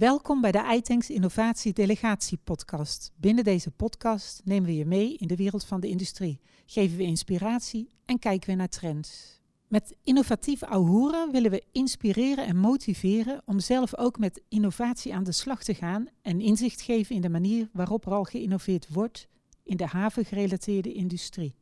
Welkom 0.00 0.40
bij 0.40 0.52
de 0.52 0.72
iTanks 0.74 1.10
Innovatie 1.10 1.72
Delegatie 1.72 2.38
podcast. 2.44 3.12
Binnen 3.16 3.44
deze 3.44 3.70
podcast 3.70 4.40
nemen 4.44 4.68
we 4.68 4.76
je 4.76 4.84
mee 4.86 5.16
in 5.16 5.26
de 5.26 5.36
wereld 5.36 5.64
van 5.64 5.80
de 5.80 5.88
industrie, 5.88 6.40
geven 6.66 6.96
we 6.96 7.02
inspiratie 7.02 7.90
en 8.04 8.18
kijken 8.18 8.50
we 8.50 8.56
naar 8.56 8.68
trends. 8.68 9.40
Met 9.68 9.96
innovatief 10.04 10.62
Auhoeren 10.62 11.32
willen 11.32 11.50
we 11.50 11.64
inspireren 11.72 12.46
en 12.46 12.56
motiveren 12.56 13.42
om 13.44 13.60
zelf 13.60 13.96
ook 13.96 14.18
met 14.18 14.42
innovatie 14.48 15.14
aan 15.14 15.24
de 15.24 15.32
slag 15.32 15.62
te 15.62 15.74
gaan 15.74 16.06
en 16.22 16.40
inzicht 16.40 16.80
geven 16.80 17.14
in 17.14 17.22
de 17.22 17.28
manier 17.28 17.68
waarop 17.72 18.06
er 18.06 18.12
al 18.12 18.24
geïnnoveerd 18.24 18.88
wordt 18.92 19.28
in 19.62 19.76
de 19.76 19.86
havengerelateerde 19.86 20.92
industrie. 20.92 21.54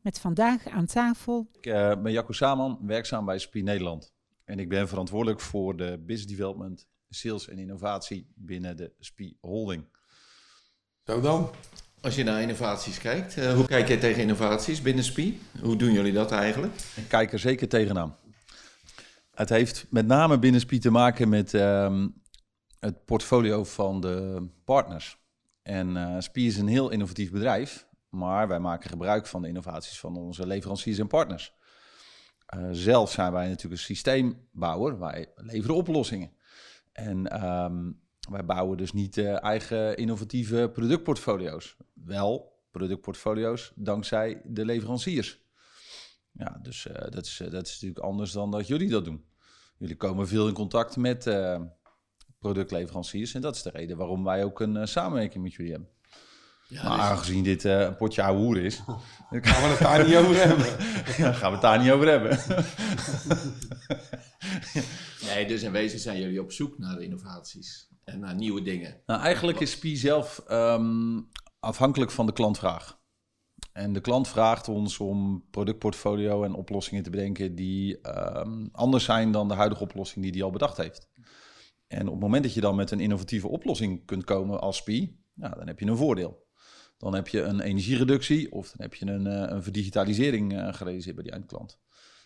Met 0.00 0.18
vandaag 0.18 0.68
aan 0.68 0.86
tafel. 0.86 1.46
Ik 1.52 1.66
uh, 1.66 2.02
ben 2.02 2.12
Jacco 2.12 2.32
Saman, 2.32 2.78
werkzaam 2.82 3.24
bij 3.24 3.38
SPI 3.38 3.62
Nederland. 3.62 4.12
En 4.44 4.58
ik 4.58 4.68
ben 4.68 4.88
verantwoordelijk 4.88 5.40
voor 5.40 5.76
de 5.76 5.98
business 6.06 6.36
development, 6.36 6.86
sales 7.08 7.48
en 7.48 7.58
innovatie 7.58 8.32
binnen 8.34 8.76
de 8.76 8.92
SPI 8.98 9.36
Holding. 9.40 9.84
Zo 11.04 11.20
dan. 11.20 11.50
Als 12.00 12.14
je 12.14 12.24
naar 12.24 12.40
innovaties 12.40 12.98
kijkt, 12.98 13.36
uh, 13.36 13.52
hoe 13.52 13.66
kijk 13.66 13.88
jij 13.88 13.96
tegen 13.96 14.22
innovaties 14.22 14.82
binnen 14.82 15.04
SPI? 15.04 15.40
Hoe 15.60 15.76
doen 15.76 15.92
jullie 15.92 16.12
dat 16.12 16.32
eigenlijk? 16.32 16.74
Ik 16.96 17.08
kijk 17.08 17.32
er 17.32 17.38
zeker 17.38 17.68
tegenaan. 17.68 18.16
Het 19.30 19.48
heeft 19.48 19.86
met 19.90 20.06
name 20.06 20.38
binnen 20.38 20.60
SPI 20.60 20.78
te 20.78 20.90
maken 20.90 21.28
met 21.28 21.52
um, 21.52 22.22
het 22.78 23.04
portfolio 23.04 23.64
van 23.64 24.00
de 24.00 24.46
partners. 24.64 25.18
En 25.62 25.96
uh, 25.96 26.16
SPI 26.18 26.46
is 26.46 26.56
een 26.56 26.66
heel 26.66 26.90
innovatief 26.90 27.30
bedrijf, 27.30 27.86
maar 28.08 28.48
wij 28.48 28.58
maken 28.60 28.90
gebruik 28.90 29.26
van 29.26 29.42
de 29.42 29.48
innovaties 29.48 29.98
van 29.98 30.16
onze 30.16 30.46
leveranciers 30.46 30.98
en 30.98 31.06
partners. 31.06 31.54
Uh, 32.54 32.68
zelf 32.72 33.10
zijn 33.10 33.32
wij 33.32 33.48
natuurlijk 33.48 33.72
een 33.72 33.86
systeembouwer, 33.86 34.98
wij 34.98 35.32
leveren 35.36 35.76
oplossingen. 35.76 36.30
En 36.96 37.44
um, 37.46 38.00
wij 38.30 38.44
bouwen 38.44 38.76
dus 38.76 38.92
niet 38.92 39.16
uh, 39.16 39.42
eigen 39.42 39.96
innovatieve 39.96 40.70
productportfolio's. 40.72 41.76
Wel 41.92 42.60
productportfolio's 42.70 43.72
dankzij 43.74 44.42
de 44.44 44.64
leveranciers. 44.64 45.44
Ja, 46.32 46.58
dus 46.62 46.86
uh, 46.86 46.94
dat, 46.94 47.24
is, 47.24 47.42
dat 47.50 47.66
is 47.66 47.72
natuurlijk 47.72 47.98
anders 47.98 48.32
dan 48.32 48.50
dat 48.50 48.66
jullie 48.66 48.88
dat 48.88 49.04
doen. 49.04 49.24
Jullie 49.78 49.96
komen 49.96 50.28
veel 50.28 50.48
in 50.48 50.54
contact 50.54 50.96
met 50.96 51.30
productleveranciers 52.38 53.34
en 53.34 53.40
dat 53.40 53.54
is 53.54 53.62
de 53.62 53.70
reden 53.70 53.96
waarom 53.96 54.24
wij 54.24 54.44
ook 54.44 54.60
een 54.60 54.88
samenwerking 54.88 55.42
met 55.42 55.52
jullie 55.54 55.72
hebben. 55.72 55.90
Ja, 56.68 56.82
maar 56.88 56.96
dus... 56.96 57.06
aangezien 57.06 57.42
dit 57.42 57.64
uh, 57.64 57.80
een 57.80 57.96
potje 57.96 58.22
ouwe 58.22 58.40
hoer 58.40 58.56
is... 58.56 58.82
Oh, 58.86 59.00
gaan 59.30 59.62
we 59.62 59.68
het 59.68 59.78
daar 59.78 60.06
niet 60.06 60.16
over 60.16 60.36
hebben. 60.46 60.66
ja, 61.16 61.32
gaan 61.32 61.48
we 61.48 61.56
het 61.56 61.60
daar 61.60 61.82
niet 61.82 61.90
over 61.90 62.08
hebben. 62.08 62.38
nee, 65.28 65.46
dus 65.46 65.62
in 65.62 65.72
wezen 65.72 65.98
zijn 65.98 66.20
jullie 66.20 66.40
op 66.40 66.52
zoek 66.52 66.78
naar 66.78 67.00
innovaties 67.00 67.88
en 68.04 68.20
naar 68.20 68.34
nieuwe 68.34 68.62
dingen. 68.62 69.02
Nou, 69.06 69.20
eigenlijk 69.20 69.60
is 69.60 69.70
SPI 69.70 69.96
zelf 69.96 70.44
um, 70.50 71.28
afhankelijk 71.60 72.10
van 72.10 72.26
de 72.26 72.32
klantvraag. 72.32 72.98
En 73.72 73.92
de 73.92 74.00
klant 74.00 74.28
vraagt 74.28 74.68
ons 74.68 74.98
om 74.98 75.44
productportfolio 75.50 76.44
en 76.44 76.54
oplossingen 76.54 77.02
te 77.02 77.10
bedenken 77.10 77.54
die 77.54 77.98
um, 78.38 78.68
anders 78.72 79.04
zijn 79.04 79.32
dan 79.32 79.48
de 79.48 79.54
huidige 79.54 79.82
oplossing 79.82 80.24
die 80.24 80.34
hij 80.34 80.42
al 80.42 80.50
bedacht 80.50 80.76
heeft. 80.76 81.08
En 81.86 82.06
op 82.06 82.12
het 82.12 82.22
moment 82.22 82.42
dat 82.42 82.54
je 82.54 82.60
dan 82.60 82.76
met 82.76 82.90
een 82.90 83.00
innovatieve 83.00 83.48
oplossing 83.48 84.06
kunt 84.06 84.24
komen 84.24 84.60
als 84.60 84.76
SPI, 84.76 85.20
nou, 85.34 85.54
dan 85.56 85.66
heb 85.66 85.80
je 85.80 85.86
een 85.86 85.96
voordeel. 85.96 86.45
Dan 86.96 87.14
heb 87.14 87.28
je 87.28 87.42
een 87.42 87.60
energiereductie 87.60 88.52
of 88.52 88.70
dan 88.70 88.80
heb 88.80 88.94
je 88.94 89.06
een, 89.06 89.26
een 89.26 89.62
verdigitalisering 89.62 90.52
uh, 90.52 90.74
gerealiseerd 90.74 91.14
bij 91.14 91.24
die 91.24 91.32
eindklant. 91.32 91.78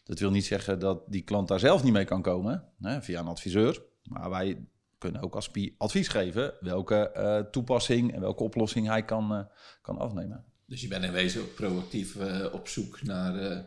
Dat 0.04 0.18
wil 0.18 0.30
niet 0.30 0.44
zeggen 0.44 0.78
dat 0.78 1.02
die 1.06 1.22
klant 1.22 1.48
daar 1.48 1.58
zelf 1.58 1.82
niet 1.82 1.92
mee 1.92 2.04
kan 2.04 2.22
komen 2.22 2.64
hè, 2.80 3.02
via 3.02 3.20
een 3.20 3.26
adviseur. 3.26 3.82
Maar 4.02 4.30
wij 4.30 4.64
kunnen 4.98 5.22
ook 5.22 5.34
als 5.34 5.48
PI 5.48 5.74
advies 5.78 6.08
geven 6.08 6.54
welke 6.60 7.12
uh, 7.16 7.50
toepassing 7.50 8.12
en 8.12 8.20
welke 8.20 8.42
oplossing 8.42 8.86
hij 8.86 9.04
kan, 9.04 9.32
uh, 9.32 9.44
kan 9.82 9.98
afnemen. 9.98 10.44
Dus 10.66 10.80
je 10.80 10.88
bent 10.88 11.04
in 11.04 11.12
wezen 11.12 11.40
ook 11.40 11.54
proactief 11.54 12.16
op 12.52 12.68
zoek 12.68 13.02
naar 13.02 13.64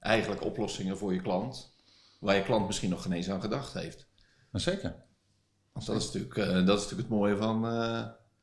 eigenlijk 0.00 0.44
oplossingen 0.44 0.98
voor 0.98 1.14
je 1.14 1.20
klant. 1.20 1.74
Waar 2.20 2.36
je 2.36 2.42
klant 2.42 2.66
misschien 2.66 2.90
nog 2.90 3.02
geen 3.02 3.12
eens 3.12 3.30
aan 3.30 3.40
gedacht 3.40 3.72
heeft. 3.72 4.08
zeker. 4.52 5.04
Dat 5.72 5.96
is 5.96 6.12
natuurlijk, 6.12 6.34
dat 6.66 6.78
is 6.78 6.82
natuurlijk 6.82 7.08
het 7.08 7.08
mooie 7.08 7.36
van 7.36 7.64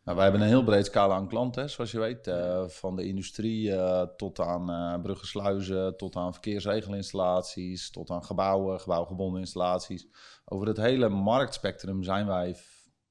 nou, 0.04 0.16
wij 0.18 0.24
hebben 0.24 0.42
een 0.42 0.48
heel 0.48 0.64
breed 0.64 0.86
scala 0.86 1.16
aan 1.16 1.28
klanten, 1.28 1.70
zoals 1.70 1.92
je 1.92 2.00
weet. 2.00 2.28
Uh, 2.28 2.68
van 2.68 2.96
de 2.96 3.08
industrie 3.08 3.70
uh, 3.70 4.02
tot 4.02 4.40
aan 4.40 4.70
uh, 4.70 5.02
bruggen, 5.02 5.28
sluizen, 5.28 5.98
tot 5.98 6.16
aan 6.16 6.32
verkeersregelinstallaties, 6.32 7.92
tot 7.92 8.10
aan 8.10 8.24
gebouwen, 8.24 8.80
gebouwgebonden 8.80 9.40
installaties. 9.40 10.08
Over 10.46 10.68
het 10.68 10.78
hele 10.78 11.10
marktspectrum 11.10 12.04
zijn 12.04 12.28
wij 12.28 12.56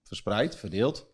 verspreid, 0.02 0.56
verdeeld. 0.56 1.10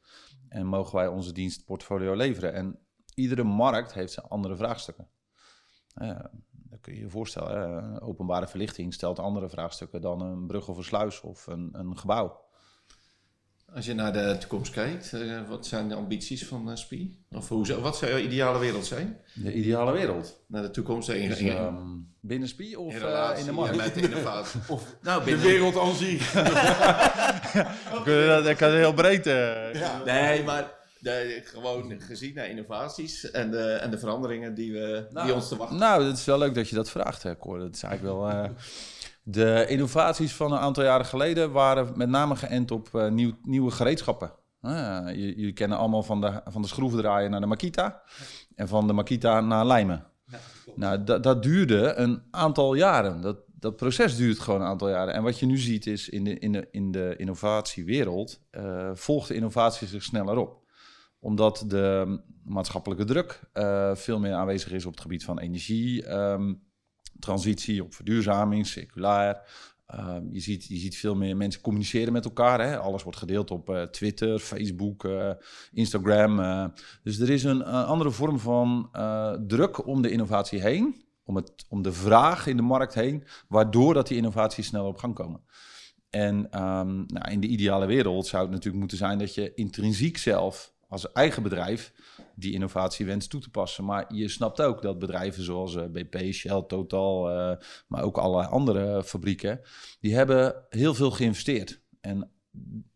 En 0.48 0.66
mogen 0.66 0.96
wij 0.96 1.06
onze 1.06 1.32
dienstportfolio 1.32 2.14
leveren. 2.14 2.54
En 2.54 2.78
iedere 3.14 3.44
markt 3.44 3.92
heeft 3.92 4.12
zijn 4.12 4.26
andere 4.26 4.56
vraagstukken. 4.56 5.08
dat 6.50 6.80
kun 6.80 6.94
je 6.94 7.00
je 7.00 7.10
voorstellen. 7.10 8.00
Openbare 8.00 8.46
verlichting 8.46 8.94
stelt 8.94 9.18
andere 9.18 9.48
vraagstukken 9.48 10.00
dan 10.00 10.20
een 10.20 10.46
brug 10.46 10.68
of 10.68 10.76
een 10.76 10.84
sluis 10.84 11.20
of 11.20 11.46
een, 11.46 11.68
een 11.72 11.98
gebouw. 11.98 12.47
Als 13.74 13.86
je 13.86 13.94
naar 13.94 14.12
de 14.12 14.36
toekomst 14.38 14.72
kijkt, 14.72 15.12
uh, 15.12 15.48
wat 15.48 15.66
zijn 15.66 15.88
de 15.88 15.94
ambities 15.94 16.46
van 16.46 16.70
uh, 16.70 16.76
SPI? 16.76 17.18
Of 17.30 17.48
hoe, 17.48 17.80
wat 17.80 17.96
zou 17.96 18.10
jouw 18.10 18.20
ideale 18.20 18.58
wereld 18.58 18.86
zijn? 18.86 19.18
De 19.34 19.52
ideale 19.52 19.92
wereld? 19.92 20.40
Naar 20.46 20.62
de 20.62 20.70
toekomst. 20.70 21.08
In, 21.08 21.28
dus, 21.28 21.40
um, 21.40 22.14
binnen 22.20 22.48
SPI 22.48 22.76
of 22.76 22.94
in, 22.94 23.02
uh, 23.02 23.30
in 23.36 23.44
de 23.44 23.52
markt? 23.52 23.76
Ja, 23.76 23.82
met 23.82 23.94
de 23.94 24.00
innovatie. 24.08 24.60
of 24.68 24.96
nou, 25.02 25.24
binnen... 25.24 25.42
de 25.42 25.48
wereld 25.48 25.78
aan 25.78 25.94
zich. 25.94 26.34
Ik 28.50 28.56
kan 28.56 28.70
heel 28.70 28.94
breed... 28.94 29.24
Ja. 29.24 30.02
Nee, 30.04 30.42
maar 30.42 30.70
de, 30.98 31.42
gewoon 31.44 32.00
gezien 32.00 32.34
naar 32.34 32.48
innovaties 32.48 33.30
en 33.30 33.50
de, 33.50 33.72
en 33.72 33.90
de 33.90 33.98
veranderingen 33.98 34.54
die, 34.54 34.72
we, 34.72 35.06
nou, 35.10 35.26
die 35.26 35.34
ons 35.34 35.48
te 35.48 35.56
wachten. 35.56 35.78
Nou, 35.78 36.04
het 36.04 36.18
is 36.18 36.24
wel 36.24 36.38
leuk 36.38 36.54
dat 36.54 36.68
je 36.68 36.74
dat 36.74 36.90
vraagt, 36.90 37.24
Cor. 37.38 37.58
Dat 37.58 37.74
is 37.74 37.82
eigenlijk 37.82 38.16
wel... 38.16 38.50
De 39.30 39.64
innovaties 39.68 40.34
van 40.34 40.52
een 40.52 40.58
aantal 40.58 40.84
jaren 40.84 41.06
geleden 41.06 41.52
waren 41.52 41.92
met 41.96 42.08
name 42.08 42.36
geënt 42.36 42.70
op 42.70 42.88
uh, 42.92 43.08
nieuw, 43.08 43.32
nieuwe 43.42 43.70
gereedschappen. 43.70 44.32
Uh, 44.62 45.00
jullie 45.14 45.52
kennen 45.52 45.78
allemaal 45.78 46.02
van 46.02 46.20
de, 46.20 46.40
van 46.44 46.62
de 46.62 46.68
schroevendraaier 46.68 47.30
naar 47.30 47.40
de 47.40 47.46
Makita 47.46 48.02
en 48.54 48.68
van 48.68 48.86
de 48.86 48.92
Makita 48.92 49.40
naar 49.40 49.66
lijmen. 49.66 50.06
Ja, 50.26 50.38
nou, 50.74 51.04
dat, 51.04 51.22
dat 51.22 51.42
duurde 51.42 51.94
een 51.94 52.22
aantal 52.30 52.74
jaren. 52.74 53.20
Dat, 53.20 53.36
dat 53.46 53.76
proces 53.76 54.16
duurt 54.16 54.38
gewoon 54.38 54.60
een 54.60 54.66
aantal 54.66 54.88
jaren. 54.88 55.14
En 55.14 55.22
wat 55.22 55.38
je 55.38 55.46
nu 55.46 55.58
ziet 55.58 55.86
is 55.86 56.08
in 56.08 56.24
de, 56.24 56.38
in 56.38 56.52
de, 56.52 56.68
in 56.70 56.90
de 56.90 57.14
innovatiewereld 57.16 58.40
uh, 58.50 58.90
volgt 58.94 59.28
de 59.28 59.34
innovatie 59.34 59.88
zich 59.88 60.02
sneller 60.02 60.36
op. 60.36 60.62
Omdat 61.18 61.64
de 61.66 62.20
maatschappelijke 62.44 63.04
druk 63.04 63.40
uh, 63.54 63.94
veel 63.94 64.18
meer 64.18 64.34
aanwezig 64.34 64.72
is 64.72 64.86
op 64.86 64.92
het 64.92 65.00
gebied 65.00 65.24
van 65.24 65.38
energie. 65.38 66.12
Um, 66.12 66.66
transitie, 67.18 67.82
op 67.82 67.94
verduurzaming, 67.94 68.66
circulair. 68.66 69.40
Uh, 69.94 70.16
je, 70.30 70.40
ziet, 70.40 70.64
je 70.66 70.76
ziet 70.76 70.96
veel 70.96 71.14
meer 71.14 71.36
mensen 71.36 71.60
communiceren 71.60 72.12
met 72.12 72.24
elkaar. 72.24 72.60
Hè? 72.60 72.78
Alles 72.78 73.02
wordt 73.02 73.18
gedeeld 73.18 73.50
op 73.50 73.70
uh, 73.70 73.82
Twitter, 73.82 74.38
Facebook, 74.38 75.04
uh, 75.04 75.30
Instagram. 75.72 76.40
Eh. 76.40 76.64
dus 77.02 77.18
er 77.18 77.30
is 77.30 77.44
een 77.44 77.64
andere 77.64 78.10
vorm 78.10 78.38
van 78.38 78.90
druk 79.46 79.86
om 79.86 80.02
de 80.02 80.10
innovatie 80.10 80.60
heen. 80.60 81.06
Om, 81.24 81.36
het, 81.36 81.66
om 81.68 81.82
de 81.82 81.92
vraag 81.92 82.46
in 82.46 82.56
de 82.56 82.62
markt 82.62 82.94
heen, 82.94 83.24
waardoor 83.48 83.94
dat 83.94 84.08
die 84.08 84.16
innovaties 84.16 84.66
sneller 84.66 84.88
op 84.88 84.96
gang 84.96 85.14
komen. 85.14 85.40
En 86.10 86.36
um, 86.36 87.04
nou, 87.06 87.30
in 87.30 87.40
de 87.40 87.46
ideale 87.46 87.86
wereld 87.86 88.26
zou 88.26 88.42
het 88.42 88.50
natuurlijk 88.50 88.78
moeten 88.78 88.98
zijn 88.98 89.18
dat 89.18 89.34
je 89.34 89.54
intrinsiek 89.54 90.18
zelf 90.18 90.72
als 90.88 91.12
eigen 91.12 91.42
bedrijf 91.42 91.92
die 92.38 92.52
innovatie 92.52 93.06
wenst 93.06 93.30
toe 93.30 93.40
te 93.40 93.50
passen. 93.50 93.84
Maar 93.84 94.14
je 94.14 94.28
snapt 94.28 94.60
ook 94.60 94.82
dat 94.82 94.98
bedrijven 94.98 95.42
zoals 95.42 95.76
eh, 95.76 95.84
BP, 95.84 96.32
Shell, 96.32 96.64
Total, 96.66 97.30
uh, 97.30 97.56
maar 97.86 98.02
ook 98.02 98.18
alle 98.18 98.46
andere 98.46 99.04
fabrieken, 99.04 99.60
die 100.00 100.14
hebben 100.14 100.54
heel 100.68 100.94
veel 100.94 101.10
geïnvesteerd. 101.10 101.80
En 102.00 102.30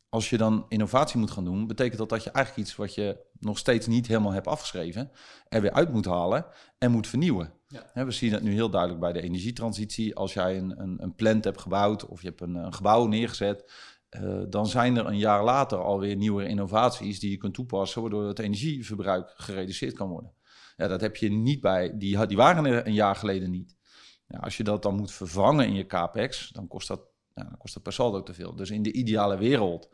als 0.08 0.30
je 0.30 0.36
dan 0.36 0.64
innovatie 0.68 1.18
moet 1.18 1.30
gaan 1.30 1.44
doen, 1.44 1.66
betekent 1.66 1.98
dat 1.98 2.08
dat 2.08 2.24
je 2.24 2.30
eigenlijk 2.30 2.66
iets 2.66 2.76
wat 2.76 2.94
je 2.94 3.16
nog 3.38 3.58
steeds 3.58 3.86
niet 3.86 4.06
helemaal 4.06 4.32
hebt 4.32 4.46
afgeschreven, 4.46 5.10
er 5.48 5.60
weer 5.60 5.72
uit 5.72 5.92
moet 5.92 6.04
halen 6.04 6.46
en 6.78 6.90
moet 6.90 7.06
vernieuwen. 7.06 7.52
Ja. 7.68 8.04
we 8.04 8.10
zien 8.10 8.30
dat 8.30 8.42
nu 8.42 8.52
heel 8.52 8.70
duidelijk 8.70 9.00
bij 9.00 9.12
de 9.12 9.22
energietransitie. 9.22 10.16
Als 10.16 10.32
jij 10.34 10.58
een, 10.58 10.80
een, 10.80 11.02
een 11.02 11.14
plant 11.14 11.44
hebt 11.44 11.60
gebouwd 11.60 12.06
of 12.06 12.22
je 12.22 12.28
hebt 12.28 12.40
een, 12.40 12.54
een 12.54 12.74
gebouw 12.74 13.06
neergezet, 13.06 13.72
uh, 14.20 14.42
dan 14.48 14.66
zijn 14.66 14.96
er 14.96 15.06
een 15.06 15.18
jaar 15.18 15.44
later 15.44 15.78
alweer 15.78 16.16
nieuwe 16.16 16.46
innovaties 16.46 17.20
die 17.20 17.30
je 17.30 17.36
kunt 17.36 17.54
toepassen, 17.54 18.00
waardoor 18.00 18.28
het 18.28 18.38
energieverbruik 18.38 19.32
gereduceerd 19.36 19.94
kan 19.94 20.08
worden. 20.08 20.32
Ja, 20.76 20.88
dat 20.88 21.00
heb 21.00 21.16
je 21.16 21.30
niet 21.30 21.60
bij, 21.60 21.98
die, 21.98 22.26
die 22.26 22.36
waren 22.36 22.64
er 22.64 22.86
een 22.86 22.94
jaar 22.94 23.16
geleden 23.16 23.50
niet. 23.50 23.76
Ja, 24.26 24.38
als 24.38 24.56
je 24.56 24.64
dat 24.64 24.82
dan 24.82 24.94
moet 24.94 25.12
vervangen 25.12 25.66
in 25.66 25.74
je 25.74 25.86
capex, 25.86 26.48
dan 26.48 26.68
kost 26.68 26.88
dat, 26.88 27.00
ja, 27.34 27.42
dan 27.42 27.56
kost 27.58 27.74
dat 27.74 27.82
per 27.82 27.92
saldo 27.92 28.22
te 28.22 28.34
veel. 28.34 28.56
Dus 28.56 28.70
in 28.70 28.82
de 28.82 28.92
ideale 28.92 29.38
wereld 29.38 29.88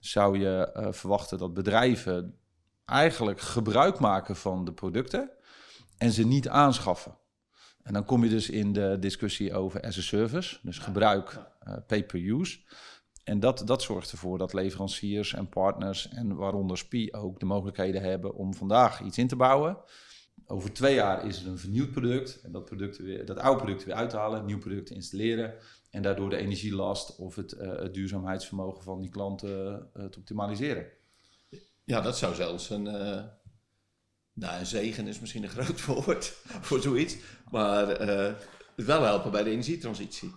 zou 0.00 0.38
je 0.38 0.74
uh, 0.76 0.92
verwachten 0.92 1.38
dat 1.38 1.54
bedrijven 1.54 2.38
eigenlijk 2.84 3.40
gebruik 3.40 3.98
maken 3.98 4.36
van 4.36 4.64
de 4.64 4.72
producten 4.72 5.30
en 5.98 6.12
ze 6.12 6.26
niet 6.26 6.48
aanschaffen. 6.48 7.18
En 7.82 7.92
dan 7.92 8.04
kom 8.04 8.24
je 8.24 8.30
dus 8.30 8.50
in 8.50 8.72
de 8.72 8.96
discussie 9.00 9.54
over 9.54 9.80
as 9.80 9.98
a 9.98 10.00
service, 10.00 10.58
dus 10.62 10.78
gebruik 10.78 11.32
uh, 11.68 11.76
pay 11.86 12.04
per 12.04 12.20
use. 12.20 12.58
En 13.30 13.40
dat, 13.40 13.62
dat 13.64 13.82
zorgt 13.82 14.10
ervoor 14.10 14.38
dat 14.38 14.52
leveranciers 14.52 15.34
en 15.34 15.48
partners, 15.48 16.08
en 16.08 16.36
waaronder 16.36 16.78
SPI 16.78 17.12
ook, 17.12 17.40
de 17.40 17.46
mogelijkheden 17.46 18.02
hebben 18.02 18.34
om 18.34 18.54
vandaag 18.54 19.00
iets 19.00 19.18
in 19.18 19.28
te 19.28 19.36
bouwen. 19.36 19.78
Over 20.46 20.72
twee 20.72 20.94
jaar 20.94 21.26
is 21.26 21.42
er 21.42 21.48
een 21.48 21.58
vernieuwd 21.58 21.90
product. 21.90 22.40
En 22.40 22.52
dat, 22.52 22.64
product 22.64 22.98
weer, 22.98 23.26
dat 23.26 23.38
oude 23.38 23.62
product 23.62 23.84
weer 23.84 23.94
uit 23.94 24.10
te 24.10 24.16
halen, 24.16 24.44
nieuw 24.44 24.58
product 24.58 24.90
installeren. 24.90 25.54
En 25.90 26.02
daardoor 26.02 26.30
de 26.30 26.36
energielast 26.36 27.16
of 27.16 27.36
het, 27.36 27.50
het 27.58 27.94
duurzaamheidsvermogen 27.94 28.82
van 28.82 29.00
die 29.00 29.10
klanten 29.10 29.88
uh, 29.96 30.04
te 30.04 30.18
optimaliseren. 30.18 30.86
Ja, 31.84 32.00
dat 32.00 32.18
zou 32.18 32.34
zelfs 32.34 32.70
een, 32.70 32.86
uh, 32.86 33.22
nou, 34.32 34.58
een 34.58 34.66
zegen 34.66 35.06
is 35.06 35.20
misschien 35.20 35.42
een 35.42 35.48
groot 35.48 35.84
woord 36.04 36.34
voor 36.44 36.80
zoiets. 36.80 37.16
Maar 37.50 37.88
het 38.76 38.86
wel 38.86 39.02
helpen 39.02 39.30
bij 39.30 39.42
de 39.42 39.50
energietransitie. 39.50 40.32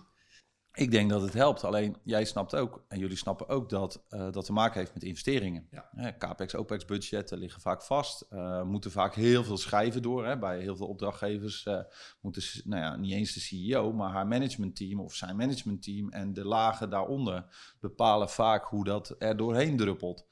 Ik 0.74 0.90
denk 0.90 1.10
dat 1.10 1.22
het 1.22 1.32
helpt. 1.32 1.64
Alleen 1.64 1.96
jij 2.04 2.24
snapt 2.24 2.54
ook, 2.54 2.84
en 2.88 2.98
jullie 2.98 3.16
snappen 3.16 3.48
ook, 3.48 3.68
dat 3.68 4.04
uh, 4.10 4.32
dat 4.32 4.44
te 4.44 4.52
maken 4.52 4.80
heeft 4.80 4.94
met 4.94 5.02
investeringen. 5.02 5.68
Ja. 5.70 6.12
CAPEX, 6.18 6.54
OPEX 6.54 6.84
budgetten 6.84 7.38
liggen 7.38 7.60
vaak 7.60 7.82
vast. 7.82 8.26
Uh, 8.30 8.62
moeten 8.62 8.90
vaak 8.90 9.14
heel 9.14 9.44
veel 9.44 9.56
schrijven 9.56 10.02
door. 10.02 10.26
Hè. 10.26 10.38
Bij 10.38 10.60
heel 10.60 10.76
veel 10.76 10.86
opdrachtgevers 10.86 11.64
uh, 11.66 11.80
moeten 12.20 12.42
nou 12.64 12.82
ja, 12.82 12.96
niet 12.96 13.12
eens 13.12 13.32
de 13.32 13.40
CEO, 13.40 13.92
maar 13.92 14.10
haar 14.10 14.26
managementteam 14.26 15.00
of 15.00 15.14
zijn 15.14 15.36
managementteam 15.36 16.08
en 16.10 16.32
de 16.32 16.44
lagen 16.44 16.90
daaronder 16.90 17.46
bepalen 17.80 18.28
vaak 18.28 18.64
hoe 18.64 18.84
dat 18.84 19.14
er 19.18 19.36
doorheen 19.36 19.76
druppelt. 19.76 20.26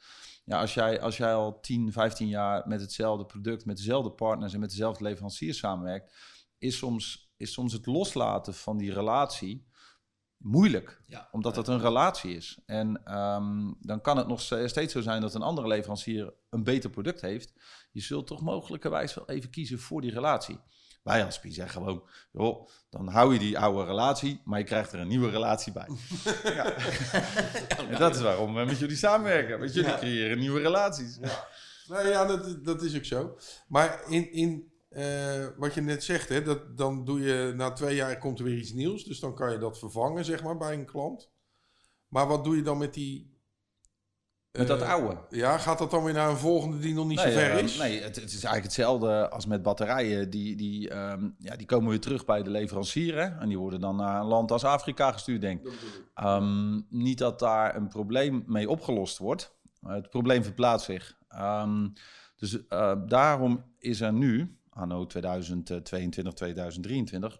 Ja, 0.44 0.61
als 0.61 0.75
jij, 0.75 1.00
als 1.00 1.17
jij 1.17 1.35
al 1.35 1.61
10, 1.61 1.93
15 1.93 2.29
jaar 2.29 2.69
met 2.69 2.81
hetzelfde 2.81 3.27
product, 3.27 3.65
met 3.65 3.77
dezelfde 3.77 4.11
partners 4.11 4.53
en 4.53 4.61
met 4.61 4.71
dezelfde 4.71 5.05
leveranciers 5.05 5.59
samenwerkt, 5.59 6.15
is 6.59 6.79
soms, 6.79 7.33
is 7.37 7.53
soms 7.53 7.73
het 7.73 7.87
loslaten 7.87 8.55
van 8.55 8.77
die 8.77 8.93
relatie 8.93 9.71
moeilijk. 10.43 11.03
Ja. 11.06 11.29
Omdat 11.31 11.56
het 11.56 11.69
een 11.69 11.81
relatie 11.81 12.37
is. 12.37 12.59
En 12.67 13.19
um, 13.19 13.77
dan 13.81 14.00
kan 14.00 14.17
het 14.17 14.27
nog 14.27 14.41
steeds 14.41 14.93
zo 14.93 15.00
zijn 15.00 15.21
dat 15.21 15.35
een 15.35 15.43
andere 15.43 15.69
leverancier 15.69 16.35
een 16.50 16.65
beter 16.65 16.91
product 16.91 17.21
heeft. 17.21 17.53
Je 17.93 18.00
zult 18.00 18.27
toch 18.27 18.41
mogelijkerwijs 18.41 19.15
wel 19.15 19.29
even 19.29 19.50
kiezen 19.50 19.79
voor 19.79 20.00
die 20.00 20.11
relatie. 20.11 20.61
Wij 21.03 21.25
als 21.25 21.41
PI 21.41 21.53
zeggen 21.53 21.83
gewoon, 21.83 22.03
joh, 22.33 22.69
dan 22.91 23.09
hou 23.09 23.33
je 23.33 23.39
die 23.39 23.59
oude 23.59 23.85
relatie, 23.85 24.41
maar 24.44 24.59
je 24.59 24.65
krijgt 24.65 24.93
er 24.93 25.00
een 25.00 25.09
nieuwe 25.09 25.31
relatie 25.31 25.73
bij. 25.73 25.89
ja. 26.55 26.73
en 27.91 27.99
dat 27.99 28.15
is 28.15 28.21
waarom 28.21 28.55
we 28.55 28.65
met 28.65 28.79
jullie 28.79 28.97
samenwerken. 28.97 29.59
Want 29.59 29.75
jullie 29.75 29.91
ja. 29.91 29.97
creëren 29.97 30.39
nieuwe 30.39 30.61
relaties. 30.61 31.19
Ja. 31.21 31.47
Nou 31.87 32.09
ja, 32.09 32.25
dat, 32.25 32.65
dat 32.65 32.83
is 32.83 32.97
ook 32.97 33.05
zo. 33.05 33.37
Maar 33.69 34.03
in, 34.09 34.33
in 34.33 34.71
uh, 34.97 35.47
wat 35.56 35.75
je 35.75 35.81
net 35.81 36.05
zegt, 36.05 36.29
hè, 36.29 36.43
dat, 36.43 36.77
dan 36.77 37.05
doe 37.05 37.21
je 37.21 37.53
na 37.56 37.73
twee 37.73 37.94
jaar 37.94 38.19
komt 38.19 38.39
er 38.39 38.44
weer 38.44 38.59
iets 38.59 38.73
nieuws. 38.73 39.05
Dus 39.05 39.21
dan 39.21 39.35
kan 39.35 39.53
je 39.53 39.59
dat 39.59 39.79
vervangen, 39.79 40.25
zeg 40.25 40.43
maar, 40.43 40.56
bij 40.56 40.73
een 40.73 40.87
klant. 40.87 41.31
Maar 42.09 42.27
wat 42.27 42.44
doe 42.44 42.56
je 42.56 42.62
dan 42.62 42.79
met 42.79 42.94
die. 42.94 43.31
Met 44.59 44.67
dat 44.67 44.81
uh, 44.81 44.93
oude? 44.93 45.19
Ja, 45.31 45.59
gaat 45.59 45.79
dat 45.79 45.91
dan 45.91 46.05
weer 46.05 46.15
naar 46.15 46.31
een 46.31 46.37
volgende 46.37 46.79
die 46.79 46.94
nog 46.94 47.06
niet 47.06 47.17
nee, 47.17 47.33
zo 47.33 47.39
ver 47.39 47.53
uh, 47.53 47.62
is? 47.62 47.79
nee, 47.79 48.03
het, 48.03 48.17
het, 48.17 48.25
is 48.25 48.33
eigenlijk 48.33 48.65
hetzelfde 48.65 49.31
als 49.31 49.47
met 49.47 49.62
batterijen. 49.62 50.31
Die, 50.31 50.56
die, 50.56 50.94
um, 50.94 51.35
ja, 51.39 51.56
die 51.56 51.67
komen 51.67 51.91
weer 51.91 52.00
terug 52.00 52.25
bij 52.25 52.43
de 52.43 52.50
leverancier. 52.50 53.15
Hè? 53.15 53.39
En 53.41 53.49
die 53.49 53.59
worden 53.59 53.81
dan 53.81 53.97
naar 53.97 54.21
een 54.21 54.27
land 54.27 54.50
als 54.50 54.65
Afrika 54.65 55.12
gestuurd, 55.12 55.41
denk 55.41 55.67
ik. 55.67 55.73
Um, 56.25 56.87
niet 56.89 57.19
dat 57.19 57.39
daar 57.39 57.77
een 57.77 57.89
probleem 57.89 58.44
mee 58.47 58.69
opgelost 58.69 59.19
wordt. 59.19 59.56
het 59.81 60.11
probleem 60.11 60.44
verplaatst 60.44 60.87
zich. 60.87 61.19
Um, 61.39 61.93
dus 62.37 62.59
daarom 63.06 63.65
is 63.79 64.00
er 64.00 64.12
nu 64.12 64.56
anno 64.72 65.06
2022, 65.06 66.32
2023, 66.32 67.38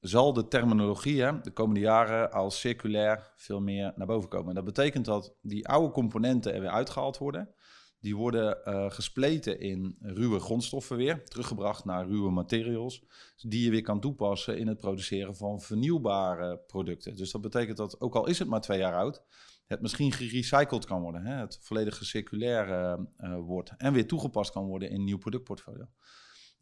zal 0.00 0.32
de 0.32 0.48
terminologie 0.48 1.22
hè, 1.22 1.40
de 1.40 1.50
komende 1.50 1.80
jaren 1.80 2.32
als 2.32 2.60
circulair 2.60 3.32
veel 3.36 3.60
meer 3.60 3.92
naar 3.96 4.06
boven 4.06 4.28
komen. 4.28 4.48
En 4.48 4.54
dat 4.54 4.64
betekent 4.64 5.04
dat 5.04 5.36
die 5.42 5.68
oude 5.68 5.92
componenten 5.92 6.54
er 6.54 6.60
weer 6.60 6.70
uitgehaald 6.70 7.18
worden. 7.18 7.54
Die 8.00 8.16
worden 8.16 8.58
uh, 8.64 8.90
gespleten 8.90 9.60
in 9.60 9.96
ruwe 10.00 10.40
grondstoffen 10.40 10.96
weer, 10.96 11.24
teruggebracht 11.24 11.84
naar 11.84 12.06
ruwe 12.06 12.30
materials, 12.30 13.04
die 13.36 13.64
je 13.64 13.70
weer 13.70 13.82
kan 13.82 14.00
toepassen 14.00 14.58
in 14.58 14.66
het 14.66 14.78
produceren 14.78 15.36
van 15.36 15.60
vernieuwbare 15.60 16.58
producten. 16.66 17.16
Dus 17.16 17.30
dat 17.30 17.40
betekent 17.40 17.76
dat, 17.76 18.00
ook 18.00 18.14
al 18.14 18.26
is 18.26 18.38
het 18.38 18.48
maar 18.48 18.60
twee 18.60 18.78
jaar 18.78 18.94
oud, 18.94 19.22
het 19.66 19.80
misschien 19.80 20.12
gerecycled 20.12 20.84
kan 20.84 21.02
worden, 21.02 21.24
hè, 21.26 21.34
het 21.34 21.58
volledig 21.62 22.04
circulair 22.04 22.68
uh, 22.68 22.94
uh, 23.18 23.36
wordt 23.38 23.72
en 23.76 23.92
weer 23.92 24.06
toegepast 24.06 24.52
kan 24.52 24.66
worden 24.66 24.90
in 24.90 24.94
een 24.96 25.04
nieuw 25.04 25.18
productportfolio. 25.18 25.86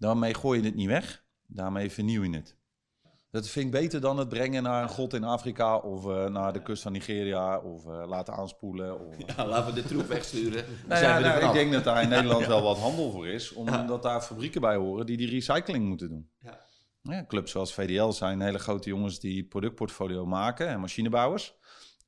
Daarmee 0.02 0.34
gooi 0.34 0.60
je 0.60 0.66
het 0.66 0.74
niet 0.74 0.88
weg, 0.88 1.24
daarmee 1.46 1.90
vernieuw 1.90 2.22
je 2.22 2.36
het. 2.36 2.56
Dat 3.30 3.48
vind 3.48 3.66
ik 3.66 3.72
beter 3.72 4.00
dan 4.00 4.18
het 4.18 4.28
brengen 4.28 4.62
naar 4.62 4.82
een 4.82 4.88
god 4.88 5.14
in 5.14 5.24
Afrika 5.24 5.76
of 5.76 6.04
uh, 6.06 6.26
naar 6.26 6.52
de 6.52 6.62
kust 6.62 6.82
van 6.82 6.92
Nigeria 6.92 7.58
of 7.58 7.86
uh, 7.86 8.02
laten 8.06 8.34
aanspoelen. 8.34 9.06
Of, 9.06 9.18
uh... 9.18 9.26
Ja, 9.36 9.46
laten 9.46 9.74
we 9.74 9.80
de 9.82 9.88
troep 9.88 10.06
wegsturen. 10.06 10.64
nou 10.88 11.02
ja, 11.02 11.18
nou, 11.18 11.44
ik 11.44 11.52
denk 11.52 11.72
dat 11.72 11.84
daar 11.84 12.02
in 12.02 12.08
Nederland 12.18 12.46
wel 12.46 12.62
wat 12.62 12.78
handel 12.78 13.10
voor 13.10 13.26
is, 13.26 13.52
omdat 13.52 14.02
daar 14.02 14.20
fabrieken 14.20 14.60
bij 14.60 14.76
horen 14.76 15.06
die 15.06 15.16
die 15.16 15.30
recycling 15.30 15.88
moeten 15.88 16.08
doen. 16.08 16.30
Ja. 16.38 16.58
Ja, 17.02 17.24
clubs 17.28 17.50
zoals 17.50 17.74
VDL 17.74 18.10
zijn 18.10 18.40
hele 18.40 18.58
grote 18.58 18.88
jongens 18.88 19.20
die 19.20 19.44
productportfolio 19.44 20.26
maken 20.26 20.68
en 20.68 20.80
machinebouwers. 20.80 21.54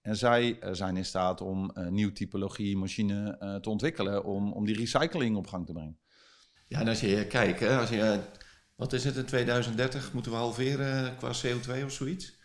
En 0.03 0.17
zij 0.17 0.59
zijn 0.73 0.97
in 0.97 1.05
staat 1.05 1.41
om 1.41 1.71
een 1.75 1.95
nieuw 1.95 2.13
typologie 2.13 2.77
machine 2.77 3.37
te 3.63 3.71
ontwikkelen 3.71 4.25
om, 4.25 4.53
om 4.53 4.65
die 4.65 4.77
recycling 4.77 5.37
op 5.37 5.47
gang 5.47 5.67
te 5.67 5.73
brengen. 5.73 5.99
Ja, 6.67 6.81
en 6.81 6.89
als 6.89 7.01
je 7.01 7.27
kijkt, 7.27 7.61
hè, 7.61 7.79
als 7.79 7.89
je, 7.89 8.21
wat 8.75 8.93
is 8.93 9.05
het 9.05 9.17
in 9.17 9.25
2030? 9.25 10.13
Moeten 10.13 10.33
we 10.33 10.39
halveren 10.39 11.17
qua 11.17 11.29
CO2 11.29 11.85
of 11.85 11.93
zoiets? 11.93 12.39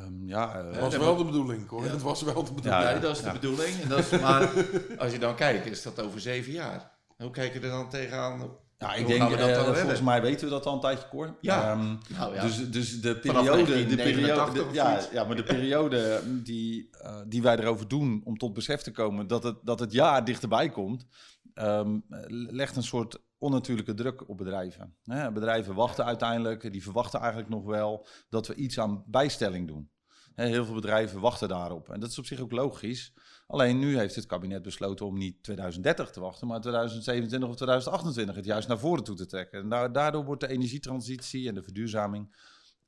Um, 0.00 0.28
ja, 0.28 0.58
uh, 0.58 0.72
dat 0.72 0.80
was 0.80 0.96
wel 0.96 1.16
de 1.16 1.24
bedoeling 1.24 1.68
hoor. 1.68 1.84
Ja. 1.84 1.90
Dat 1.90 2.02
was 2.02 2.22
wel 2.22 2.44
de 2.44 2.52
bedoeling. 2.52 2.82
Ja, 2.82 2.98
dat 2.98 3.16
is 3.16 3.22
de 3.22 3.32
bedoeling. 3.32 3.80
En 3.82 3.88
dat 3.88 3.98
is, 3.98 4.20
maar 4.20 4.50
als 4.98 5.12
je 5.12 5.18
dan 5.18 5.34
kijkt, 5.34 5.66
is 5.66 5.82
dat 5.82 6.00
over 6.00 6.20
zeven 6.20 6.52
jaar. 6.52 6.90
Hoe 7.16 7.30
kijk 7.30 7.52
je 7.52 7.60
er 7.60 7.68
dan 7.68 7.88
tegenaan? 7.88 8.60
Ja, 8.82 8.94
ik 8.94 9.06
denk, 9.06 9.30
uh, 9.30 9.74
volgens 9.74 10.00
mij 10.00 10.22
weten 10.22 10.44
we 10.44 10.50
dat 10.50 10.66
al 10.66 10.74
een 10.74 10.80
tijdje, 10.80 11.08
Cor. 11.08 11.36
Ja. 11.40 11.72
Um, 11.72 11.98
nou, 12.18 12.34
ja. 12.34 12.42
Dus, 12.42 12.70
dus 12.70 13.00
de 13.00 13.16
periode, 13.16 13.86
de 13.86 13.96
periode 13.96 14.52
de, 14.52 14.66
ja, 14.72 15.00
ja, 15.12 15.24
maar 15.24 15.36
de 15.36 15.42
periode 15.42 16.20
die, 16.42 16.90
uh, 17.02 17.16
die 17.26 17.42
wij 17.42 17.58
erover 17.58 17.88
doen 17.88 18.20
om 18.24 18.38
tot 18.38 18.52
besef 18.52 18.80
te 18.80 18.90
komen 18.90 19.26
dat 19.26 19.42
het, 19.42 19.56
dat 19.62 19.80
het 19.80 19.92
jaar 19.92 20.24
dichterbij 20.24 20.70
komt, 20.70 21.06
um, 21.54 22.04
legt 22.50 22.76
een 22.76 22.82
soort 22.82 23.18
onnatuurlijke 23.38 23.94
druk 23.94 24.28
op 24.28 24.36
bedrijven. 24.36 24.96
bedrijven 25.32 25.74
wachten 25.74 26.04
uiteindelijk, 26.04 26.72
die 26.72 26.82
verwachten 26.82 27.20
eigenlijk 27.20 27.50
nog 27.50 27.64
wel 27.64 28.06
dat 28.28 28.46
we 28.46 28.54
iets 28.54 28.78
aan 28.78 29.04
bijstelling 29.06 29.68
doen. 29.68 29.90
heel 30.34 30.64
veel 30.64 30.74
bedrijven 30.74 31.20
wachten 31.20 31.48
daarop. 31.48 31.88
En 31.90 32.00
dat 32.00 32.10
is 32.10 32.18
op 32.18 32.26
zich 32.26 32.40
ook 32.40 32.52
logisch. 32.52 33.12
Alleen 33.46 33.78
nu 33.78 33.98
heeft 33.98 34.14
het 34.14 34.26
kabinet 34.26 34.62
besloten 34.62 35.06
om 35.06 35.18
niet 35.18 35.42
2030 35.42 36.10
te 36.10 36.20
wachten, 36.20 36.46
maar 36.46 36.60
2027 36.60 37.48
of 37.48 37.54
2028 37.54 38.34
het 38.34 38.44
juist 38.44 38.68
naar 38.68 38.78
voren 38.78 39.04
toe 39.04 39.16
te 39.16 39.26
trekken. 39.26 39.72
En 39.72 39.92
daardoor 39.92 40.24
wordt 40.24 40.40
de 40.40 40.48
energietransitie 40.48 41.48
en 41.48 41.54
de 41.54 41.62
verduurzaming 41.62 42.34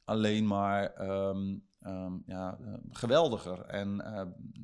alleen 0.04 0.46
maar 0.46 1.08
um, 1.08 1.62
um, 1.86 2.22
ja, 2.26 2.58
geweldiger 2.90 3.60
en, 3.60 3.94
uh, 4.04 4.18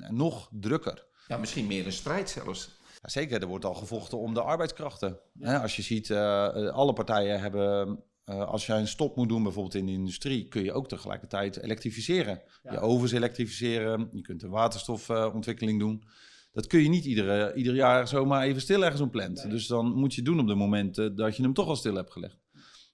en 0.07 0.15
nog 0.15 0.49
drukker. 0.51 1.05
Ja, 1.27 1.37
misschien 1.37 1.67
meer 1.67 1.85
een 1.85 1.91
strijd 1.91 2.29
zelfs. 2.29 2.79
Zeker, 3.01 3.41
er 3.41 3.47
wordt 3.47 3.65
al 3.65 3.73
gevochten 3.73 4.17
om 4.17 4.33
de 4.33 4.41
arbeidskrachten. 4.41 5.19
Ja. 5.33 5.57
als 5.57 5.75
je 5.75 5.81
ziet, 5.81 6.09
uh, 6.09 6.69
alle 6.69 6.93
partijen 6.93 7.39
hebben, 7.39 7.99
uh, 8.25 8.47
als 8.47 8.65
je 8.65 8.73
een 8.73 8.87
stop 8.87 9.15
moet 9.15 9.29
doen, 9.29 9.43
bijvoorbeeld 9.43 9.75
in 9.75 9.85
de 9.85 9.91
industrie, 9.91 10.47
kun 10.47 10.63
je 10.63 10.73
ook 10.73 10.87
tegelijkertijd 10.87 11.57
elektrificeren. 11.57 12.41
Ja. 12.63 12.71
Je 12.71 12.79
ovens 12.79 13.11
elektrificeren, 13.11 14.09
je 14.11 14.21
kunt 14.21 14.43
een 14.43 14.49
waterstofontwikkeling 14.49 15.79
doen. 15.79 16.03
Dat 16.51 16.67
kun 16.67 16.81
je 16.81 16.89
niet 16.89 17.05
iedere, 17.05 17.53
ieder 17.53 17.75
jaar 17.75 18.07
zomaar 18.07 18.43
even 18.43 18.61
stil 18.61 18.83
ergens 18.83 19.01
op 19.01 19.11
plant. 19.11 19.43
Nee. 19.43 19.51
Dus 19.51 19.67
dan 19.67 19.93
moet 19.93 20.13
je 20.13 20.21
doen 20.21 20.39
op 20.39 20.47
de 20.47 20.55
momenten 20.55 21.15
dat 21.15 21.35
je 21.35 21.43
hem 21.43 21.53
toch 21.53 21.67
al 21.67 21.75
stil 21.75 21.95
hebt 21.95 22.11
gelegd. 22.11 22.37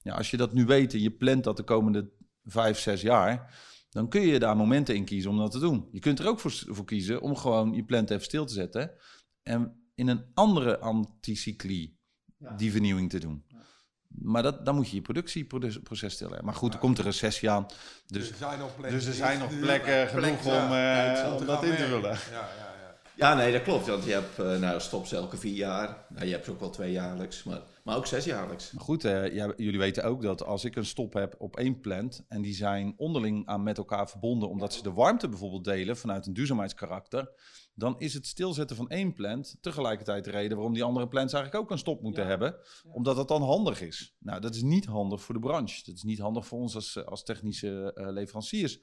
Ja, 0.02 0.14
als 0.16 0.32
je 0.32 0.38
dat 0.38 0.54
nu 0.54 0.66
weet 0.66 0.94
en 0.94 1.02
je 1.02 1.12
plant 1.12 1.44
dat 1.44 1.58
de 1.58 1.64
komende 1.64 2.10
vijf, 2.44 2.80
zes 2.80 3.02
jaar, 3.02 3.56
dan 3.90 4.10
kun 4.10 4.22
je 4.22 4.40
daar 4.40 4.58
momenten 4.58 4.96
in 4.96 5.06
kiezen 5.06 5.32
om 5.32 5.38
dat 5.38 5.52
te 5.52 5.60
doen. 5.60 5.88
Je 5.92 6.00
kunt 6.00 6.20
er 6.20 6.28
ook 6.28 6.40
voor, 6.40 6.52
voor 6.52 6.86
kiezen 6.86 7.22
om 7.22 7.36
gewoon 7.36 7.74
je 7.74 7.84
plant 7.84 8.10
even 8.10 8.24
stil 8.24 8.46
te 8.46 8.54
zetten. 8.54 8.92
En 9.44 9.87
in 9.98 10.08
een 10.08 10.26
andere 10.34 10.80
anticyclie 10.80 12.00
ja. 12.38 12.52
die 12.52 12.72
vernieuwing 12.72 13.10
te 13.10 13.20
doen. 13.20 13.44
Ja. 13.48 13.58
Maar 14.08 14.44
dat, 14.44 14.66
dan 14.66 14.76
moet 14.76 14.90
je 14.90 14.96
je 14.96 15.02
productieproces 15.02 16.14
stellen. 16.14 16.46
Maar 16.46 16.54
goed, 16.54 16.74
er 16.74 16.80
komt 16.80 16.98
een 16.98 17.04
recessie 17.04 17.50
aan. 17.50 17.66
Dus, 18.06 18.30
er 18.30 18.36
zijn 18.36 18.60
nog 18.60 18.76
plekken, 18.76 18.98
dus 18.98 19.08
er 19.08 19.14
zijn 19.14 19.40
nog 19.40 19.60
plekken 19.60 20.08
genoeg 20.08 20.46
om, 20.46 20.72
uh, 20.72 21.36
om 21.40 21.46
dat 21.46 21.64
in 21.64 21.76
te 21.76 21.86
vullen. 21.86 22.18
Ja, 22.32 22.50
ja, 22.58 22.76
ja, 23.16 23.34
nee, 23.34 23.52
dat 23.52 23.62
klopt. 23.62 23.88
Want 23.88 24.04
je 24.04 24.12
hebt 24.12 24.40
uh, 24.40 24.58
nou, 24.58 24.80
stops 24.80 25.12
elke 25.12 25.38
vier 25.38 25.56
jaar. 25.56 26.06
Nou, 26.10 26.26
je 26.26 26.32
hebt 26.32 26.50
ook 26.50 26.60
wel 26.60 26.70
tweejaarlijks, 26.70 27.44
maar, 27.44 27.62
maar 27.88 27.98
ook 27.98 28.06
zesjaarlijks. 28.06 28.72
Maar 28.72 28.84
goed, 28.84 29.06
uh, 29.06 29.34
ja, 29.34 29.54
jullie 29.56 29.80
weten 29.80 30.04
ook 30.04 30.22
dat 30.22 30.44
als 30.44 30.64
ik 30.64 30.76
een 30.76 30.86
stop 30.86 31.14
heb 31.14 31.36
op 31.38 31.58
één 31.58 31.80
plant... 31.80 32.26
en 32.28 32.42
die 32.42 32.54
zijn 32.54 32.94
onderling 32.98 33.48
aan 33.48 33.64
met 33.64 33.78
elkaar 33.78 34.10
verbonden... 34.10 34.50
omdat 34.50 34.74
ze 34.74 34.84
de 34.84 34.94
warmte 34.94 35.30
bijvoorbeeld 35.30 35.64
delen 35.64 35.98
vanuit 35.98 36.26
een 36.26 36.34
duurzaamheidskarakter 36.34 37.32
dan 37.78 38.00
is 38.00 38.14
het 38.14 38.28
stilzetten 38.28 38.76
van 38.76 38.90
één 38.90 39.14
plant 39.14 39.58
tegelijkertijd 39.62 40.24
de 40.24 40.32
reden 40.32 40.56
waarom 40.56 40.74
die 40.74 40.84
andere 40.84 41.08
plants 41.08 41.34
eigenlijk 41.34 41.64
ook 41.64 41.72
een 41.72 41.78
stop 41.78 42.02
moeten 42.02 42.24
ja. 42.24 42.30
hebben. 42.30 42.56
Ja. 42.84 42.92
Omdat 42.92 43.18
het 43.18 43.28
dan 43.28 43.42
handig 43.42 43.82
is. 43.82 44.16
Nou, 44.20 44.42
dat 44.42 44.56
is 44.56 44.62
niet 44.62 44.86
handig 44.86 45.22
voor 45.22 45.34
de 45.34 45.42
branche. 45.42 45.84
Dat 45.86 45.96
is 45.96 46.04
niet 46.04 46.20
handig 46.20 46.46
voor 46.46 46.60
ons 46.60 46.76
als, 46.76 47.06
als 47.06 47.24
technische 47.24 47.92
uh, 47.96 48.10
leveranciers. 48.10 48.80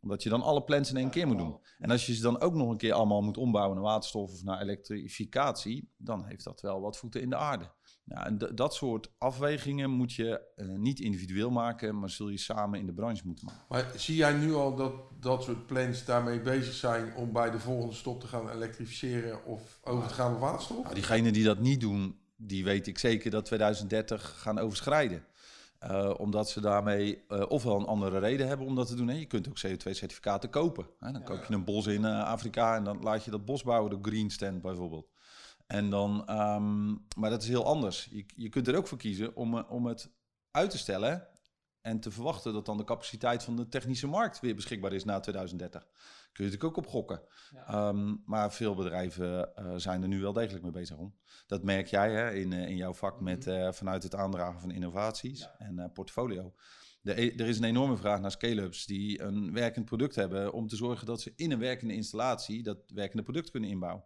Omdat 0.00 0.22
je 0.22 0.28
dan 0.28 0.42
alle 0.42 0.64
plans 0.64 0.90
in 0.90 0.96
één 0.96 1.10
keer 1.10 1.26
moet 1.26 1.38
doen. 1.38 1.58
En 1.78 1.90
als 1.90 2.06
je 2.06 2.14
ze 2.14 2.22
dan 2.22 2.40
ook 2.40 2.54
nog 2.54 2.70
een 2.70 2.76
keer 2.76 2.92
allemaal 2.92 3.22
moet 3.22 3.36
ombouwen 3.36 3.74
naar 3.74 3.84
waterstof 3.84 4.32
of 4.32 4.42
naar 4.42 4.60
elektrificatie, 4.60 5.92
dan 5.96 6.24
heeft 6.24 6.44
dat 6.44 6.60
wel 6.60 6.80
wat 6.80 6.96
voeten 6.96 7.20
in 7.20 7.30
de 7.30 7.36
aarde. 7.36 7.70
Ja, 8.08 8.26
en 8.26 8.38
d- 8.38 8.56
dat 8.56 8.74
soort 8.74 9.10
afwegingen 9.18 9.90
moet 9.90 10.12
je 10.12 10.40
eh, 10.56 10.68
niet 10.68 11.00
individueel 11.00 11.50
maken, 11.50 11.98
maar 11.98 12.10
zul 12.10 12.28
je 12.28 12.38
samen 12.38 12.78
in 12.78 12.86
de 12.86 12.92
branche 12.92 13.22
moeten 13.26 13.44
maken. 13.46 13.62
Maar 13.68 13.92
zie 13.96 14.16
jij 14.16 14.32
nu 14.32 14.54
al 14.54 14.74
dat 14.74 14.92
dat 15.20 15.42
soort 15.42 15.66
plans 15.66 16.04
daarmee 16.04 16.40
bezig 16.40 16.74
zijn 16.74 17.14
om 17.14 17.32
bij 17.32 17.50
de 17.50 17.58
volgende 17.58 17.94
stop 17.94 18.20
te 18.20 18.26
gaan 18.26 18.50
elektrificeren 18.50 19.44
of 19.44 19.78
over 19.84 20.08
te 20.08 20.14
gaan 20.14 20.34
op 20.34 20.40
waterstof? 20.40 20.82
Nou, 20.82 20.94
diegenen 20.94 21.32
die 21.32 21.44
dat 21.44 21.58
niet 21.58 21.80
doen, 21.80 22.18
die 22.36 22.64
weet 22.64 22.86
ik 22.86 22.98
zeker 22.98 23.30
dat 23.30 23.44
2030 23.44 24.40
gaan 24.40 24.58
overschrijden. 24.58 25.24
Eh, 25.78 26.14
omdat 26.16 26.50
ze 26.50 26.60
daarmee 26.60 27.24
eh, 27.28 27.44
ofwel 27.48 27.76
een 27.80 27.86
andere 27.86 28.18
reden 28.18 28.48
hebben 28.48 28.66
om 28.66 28.74
dat 28.74 28.86
te 28.86 28.94
doen. 28.94 29.08
Hè. 29.08 29.14
Je 29.14 29.26
kunt 29.26 29.48
ook 29.48 29.58
CO2-certificaten 29.66 30.50
kopen. 30.50 30.86
Hè. 30.98 31.12
Dan 31.12 31.22
koop 31.24 31.44
je 31.44 31.54
een 31.54 31.64
bos 31.64 31.86
in 31.86 32.04
eh, 32.04 32.24
Afrika 32.24 32.76
en 32.76 32.84
dan 32.84 33.02
laat 33.02 33.24
je 33.24 33.30
dat 33.30 33.44
bos 33.44 33.62
bouwen, 33.62 33.90
de 33.90 34.10
Green 34.10 34.30
Stand 34.30 34.62
bijvoorbeeld. 34.62 35.06
En 35.68 35.90
dan, 35.90 36.26
ehm, 36.26 36.88
maar 37.16 37.30
dat 37.30 37.42
is 37.42 37.48
heel 37.48 37.64
anders. 37.64 38.08
Je, 38.10 38.26
je 38.36 38.48
kunt 38.48 38.68
er 38.68 38.76
ook 38.76 38.86
voor 38.86 38.98
kiezen 38.98 39.36
om, 39.36 39.58
eh, 39.58 39.70
om 39.70 39.86
het 39.86 40.10
uit 40.50 40.70
te 40.70 40.78
stellen 40.78 41.28
en 41.80 42.00
te 42.00 42.10
verwachten 42.10 42.52
dat 42.52 42.66
dan 42.66 42.76
de 42.76 42.84
capaciteit 42.84 43.44
van 43.44 43.56
de 43.56 43.68
technische 43.68 44.06
markt 44.06 44.40
weer 44.40 44.54
beschikbaar 44.54 44.92
is 44.92 45.04
na 45.04 45.20
2030. 45.20 45.82
Kun 46.32 46.44
je 46.44 46.50
natuurlijk 46.50 46.78
ook 46.78 46.84
op 46.84 46.90
gokken. 46.90 47.22
Ehm, 47.66 48.14
maar 48.24 48.52
veel 48.52 48.74
bedrijven 48.74 49.54
eh, 49.54 49.72
zijn 49.76 50.02
er 50.02 50.08
nu 50.08 50.20
wel 50.20 50.32
degelijk 50.32 50.62
mee 50.62 50.72
bezig 50.72 50.96
om. 50.96 51.14
Dat 51.46 51.62
merk 51.62 51.86
jij 51.86 52.12
hè, 52.12 52.32
in, 52.32 52.52
eh, 52.52 52.68
in 52.68 52.76
jouw 52.76 52.94
vak 52.94 53.20
met, 53.20 53.46
eh, 53.46 53.72
vanuit 53.72 54.02
het 54.02 54.14
aandragen 54.14 54.60
van 54.60 54.70
innovaties 54.70 55.48
en 55.58 55.90
portfolio. 55.92 56.54
De, 57.00 57.20
e- 57.20 57.34
er 57.36 57.46
is 57.46 57.58
een 57.58 57.64
enorme 57.64 57.96
vraag 57.96 58.20
naar 58.20 58.30
scale-ups 58.30 58.86
die 58.86 59.22
een 59.22 59.52
werkend 59.52 59.84
product 59.84 60.14
hebben 60.14 60.52
om 60.52 60.68
te 60.68 60.76
zorgen 60.76 61.06
dat 61.06 61.20
ze 61.20 61.32
in 61.36 61.50
een 61.50 61.58
werkende 61.58 61.94
installatie 61.94 62.62
dat 62.62 62.78
werkende 62.86 63.22
product 63.22 63.50
kunnen 63.50 63.70
inbouwen. 63.70 64.04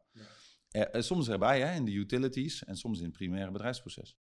Er- 0.73 0.91
eh, 0.91 1.03
soms 1.03 1.29
erbij 1.29 1.61
hè, 1.61 1.75
in 1.75 1.85
de 1.85 1.93
utilities 1.93 2.65
en 2.65 2.77
soms 2.77 2.99
in 2.99 3.05
het 3.05 3.13
primaire 3.13 3.51
bedrijfsproces. 3.51 4.17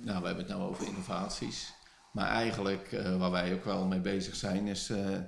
Nou, 0.00 0.20
we 0.20 0.26
hebben 0.26 0.44
het 0.44 0.54
nou 0.56 0.68
over 0.70 0.86
innovaties. 0.86 1.72
Maar 2.12 2.28
eigenlijk, 2.28 2.92
eh, 2.92 3.18
waar 3.18 3.30
wij 3.30 3.52
ook 3.54 3.64
wel 3.64 3.86
mee 3.86 4.00
bezig 4.00 4.34
zijn, 4.34 4.66
is 4.66 4.90
eh, 4.90 5.18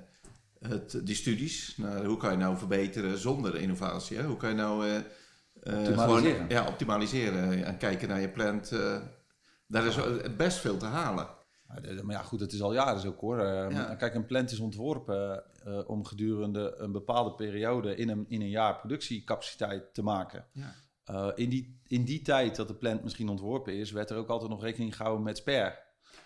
het, 0.58 1.00
die 1.06 1.14
studies. 1.14 1.76
Nou, 1.76 2.06
hoe 2.06 2.16
kan 2.16 2.30
je 2.32 2.36
nou 2.38 2.56
verbeteren 2.58 3.18
zonder 3.18 3.54
innovatie? 3.56 4.16
Hè? 4.16 4.24
Hoe 4.24 4.36
kan 4.36 4.48
je 4.48 4.54
nou 4.54 4.86
eh, 4.86 4.96
eh, 4.96 5.78
Optimaliseren. 5.78 6.32
gewoon- 6.34 6.48
ja, 6.48 6.66
optimaliseren 6.68 7.64
en 7.64 7.76
kijken 7.78 8.08
naar 8.08 8.20
je 8.20 8.28
plant. 8.28 8.72
eh, 8.72 8.96
daar 9.66 9.86
is 9.86 9.96
best 10.36 10.58
veel 10.58 10.76
te 10.76 10.86
halen. 10.86 11.28
Maar, 12.02 12.16
ja, 12.16 12.22
goed, 12.22 12.40
het 12.40 12.52
is 12.52 12.62
al 12.62 12.72
jaren 12.72 13.00
zo 13.00 13.14
hoor. 13.18 13.38
Ja. 13.38 13.94
Kijk, 13.94 14.14
een 14.14 14.26
plant 14.26 14.50
is 14.50 14.60
ontworpen 14.60 15.44
eh, 15.64 15.78
om 15.86 16.04
gedurende 16.04 16.74
een 16.76 16.92
bepaalde 16.92 17.34
periode 17.34 17.96
in 17.96 18.08
een, 18.08 18.24
in 18.28 18.40
een 18.40 18.48
jaar 18.48 18.76
productiecapaciteit 18.76 19.94
te 19.94 20.02
maken. 20.02 20.44
Ja. 20.52 20.74
Eh, 21.04 21.28
in, 21.34 21.48
die, 21.48 21.80
in 21.86 22.04
die 22.04 22.22
tijd 22.22 22.56
dat 22.56 22.68
de 22.68 22.74
plant 22.74 23.02
misschien 23.02 23.28
ontworpen 23.28 23.74
is, 23.74 23.90
werd 23.90 24.10
er 24.10 24.16
ook 24.16 24.28
altijd 24.28 24.50
nog 24.50 24.62
rekening 24.62 24.96
gehouden 24.96 25.24
met. 25.24 25.42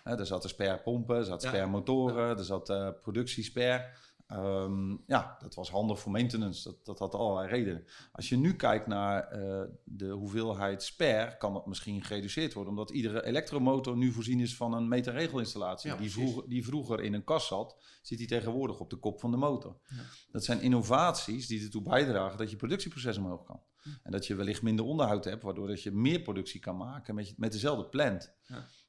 Hè, 0.03 0.17
er 0.17 0.25
zaten 0.25 0.49
sparepompen, 0.49 1.17
er 1.17 1.25
zaten 1.25 1.49
Ja. 1.49 1.55
sparemotoren, 1.55 2.37
er 2.37 2.43
zat 2.43 2.69
eh 2.69 2.89
Ehm, 4.27 4.95
ja, 5.07 5.37
dat 5.39 5.55
was 5.55 5.69
handig 5.69 5.99
voor 5.99 6.11
maintenance. 6.11 6.63
Dat, 6.63 6.85
dat 6.85 6.99
had 6.99 7.15
allerlei 7.15 7.47
redenen. 7.47 7.85
Als 8.11 8.29
je 8.29 8.37
nu 8.37 8.55
kijkt 8.55 8.87
naar 8.87 9.27
eh, 9.27 9.61
de 9.83 10.09
hoeveelheid 10.09 10.83
spare, 10.83 11.37
kan 11.37 11.53
dat 11.53 11.65
misschien 11.65 12.03
gereduceerd 12.03 12.53
worden. 12.53 12.71
Omdat 12.71 12.91
iedere 12.91 13.25
elektromotor 13.25 13.97
nu 13.97 14.11
voorzien 14.11 14.39
is 14.39 14.55
van 14.55 14.73
een 14.73 14.87
meterregelinstallatie. 14.87 15.89
Ja, 15.89 15.97
die, 15.97 16.11
vroeger, 16.11 16.49
die 16.49 16.65
vroeger 16.65 17.01
in 17.01 17.13
een 17.13 17.23
kast 17.23 17.47
zat, 17.47 17.77
zit 18.01 18.17
die 18.17 18.27
tegenwoordig 18.27 18.79
op 18.79 18.89
de 18.89 18.95
kop 18.95 19.19
van 19.19 19.31
de 19.31 19.37
motor. 19.37 19.77
Dat 20.31 20.43
zijn 20.43 20.61
innovaties 20.61 21.47
die 21.47 21.63
ertoe 21.63 21.81
bijdragen 21.81 22.37
dat 22.37 22.49
je 22.49 22.55
productieproces 22.55 23.17
omhoog 23.17 23.43
kan. 23.43 23.61
En 24.03 24.11
dat 24.11 24.27
je 24.27 24.35
wellicht 24.35 24.61
minder 24.61 24.85
onderhoud 24.85 25.25
hebt, 25.25 25.43
waardoor 25.43 25.67
dat 25.67 25.83
je 25.83 25.91
meer 25.91 26.21
productie 26.21 26.59
kan 26.59 26.77
maken 26.77 27.15
met, 27.15 27.33
met 27.37 27.51
dezelfde 27.51 27.85
plant. 27.85 28.33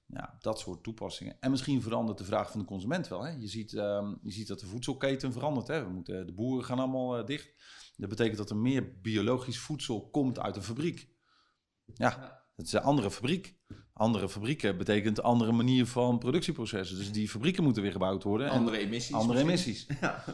Ja. 0.07 0.37
Dat 0.41 0.59
soort 0.59 0.83
toepassingen. 0.83 1.37
En 1.41 1.51
misschien 1.51 1.83
verandert 1.83 2.19
de 2.19 2.25
vraag 2.25 2.51
van 2.51 2.61
de 2.61 2.67
consument 2.67 3.09
wel. 3.09 3.23
Hè? 3.23 3.31
Je, 3.31 3.49
ziet, 3.49 3.73
ehm, 3.73 4.15
je 4.23 4.31
ziet 4.31 4.47
dat 4.47 4.61
de 4.61 4.67
voedselketen 4.67 5.33
verandert. 5.33 5.67
Hè? 5.67 5.85
We 5.85 5.91
moeten, 5.91 6.27
de 6.27 6.33
boeren 6.33 6.65
gaan 6.65 6.79
allemaal 6.79 7.19
eh, 7.19 7.27
dicht. 7.27 7.55
Dat 7.97 8.09
betekent 8.09 8.37
dat 8.37 8.51
er 8.51 8.57
meer 8.57 9.01
biologisch 9.01 9.59
voedsel 9.59 10.09
komt 10.11 10.39
uit 10.39 10.57
een 10.57 10.63
fabriek. 10.63 11.09
Ja, 11.95 12.43
dat 12.57 12.67
is 12.67 12.73
een 12.73 12.83
andere 12.83 13.11
fabriek. 13.11 13.59
Andere 13.93 14.29
fabrieken 14.29 14.77
betekent 14.79 15.19
een 15.19 15.25
andere 15.25 15.53
manier 15.53 15.87
van 15.87 16.19
productieprocessen. 16.19 16.97
Dus 16.97 17.13
die 17.13 17.29
fabrieken 17.29 17.65
moeten 17.65 17.83
weer 17.83 17.93
gebouwd 17.93 18.23
worden. 18.23 18.47
En 18.47 18.53
Andere 18.53 18.79
emissies. 18.79 19.15
andere 19.15 19.45
misschien. 19.45 19.73
emissies. 19.73 19.99
Ja. 20.01 20.25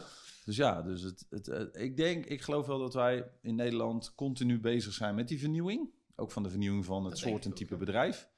Dus 0.45 0.55
ja, 0.55 0.81
dus 0.81 1.01
het, 1.01 1.25
het, 1.29 1.47
eh, 1.47 1.83
ik 1.83 1.97
denk, 1.97 2.25
ik 2.25 2.41
geloof 2.41 2.65
wel 2.65 2.79
dat 2.79 2.93
wij 2.93 3.31
in 3.41 3.55
Nederland 3.55 4.15
continu 4.15 4.59
bezig 4.59 4.93
zijn 4.93 5.15
met 5.15 5.27
die 5.27 5.39
vernieuwing. 5.39 5.89
Ook 6.15 6.31
van 6.31 6.43
de 6.43 6.49
vernieuwing 6.49 6.85
van 6.85 7.03
het 7.03 7.09
Dat 7.09 7.19
soort 7.19 7.45
en 7.45 7.51
ook, 7.51 7.57
type 7.57 7.77
bedrijf. 7.77 8.29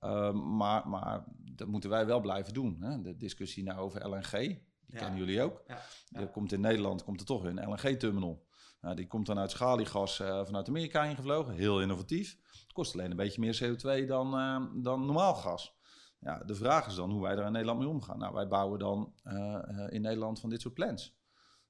Ehm, 0.00 0.56
maar, 0.56 0.88
maar 0.88 1.24
dat 1.52 1.68
moeten 1.68 1.90
wij 1.90 2.06
wel 2.06 2.20
blijven 2.20 2.54
doen. 2.54 2.76
Hè? 2.80 3.00
De 3.00 3.16
discussie 3.16 3.64
nou 3.64 3.78
over 3.78 4.08
LNG, 4.08 4.30
die 4.30 4.60
Ja. 4.86 4.98
kennen 4.98 5.18
jullie 5.18 5.42
ook. 5.42 5.62
Ja. 5.66 5.80
Er 6.10 6.28
komt 6.28 6.52
in 6.52 6.60
Nederland 6.60 7.04
komt 7.04 7.20
er 7.20 7.26
toch 7.26 7.44
een 7.44 7.68
LNG-terminal. 7.68 8.44
Nou, 8.80 8.96
die 8.96 9.06
komt 9.06 9.26
dan 9.26 9.38
uit 9.38 9.50
schaliegas 9.50 10.20
eh, 10.20 10.44
vanuit 10.44 10.68
Amerika 10.68 11.04
ingevlogen. 11.04 11.54
Heel 11.54 11.80
innovatief. 11.80 12.36
Het 12.50 12.72
kost 12.72 12.94
alleen 12.94 13.10
een 13.10 13.16
beetje 13.16 13.40
meer 13.40 13.54
CO2 13.62 14.06
dan, 14.06 14.34
eh, 14.38 14.82
dan 14.82 15.06
normaal 15.06 15.34
gas. 15.34 15.74
Ja, 16.20 16.38
de 16.44 16.54
vraag 16.54 16.86
is 16.86 16.94
dan 16.94 17.10
hoe 17.10 17.22
wij 17.22 17.34
daar 17.34 17.46
in 17.46 17.52
Nederland 17.52 17.78
mee 17.78 17.88
omgaan. 17.88 18.18
Nou, 18.18 18.34
wij 18.34 18.48
bouwen 18.48 18.78
dan 18.78 19.12
eh, 19.22 19.54
eh, 19.54 19.92
in 19.92 20.00
Nederland 20.00 20.40
van 20.40 20.50
dit 20.50 20.60
soort 20.60 20.74
plans. 20.74 21.16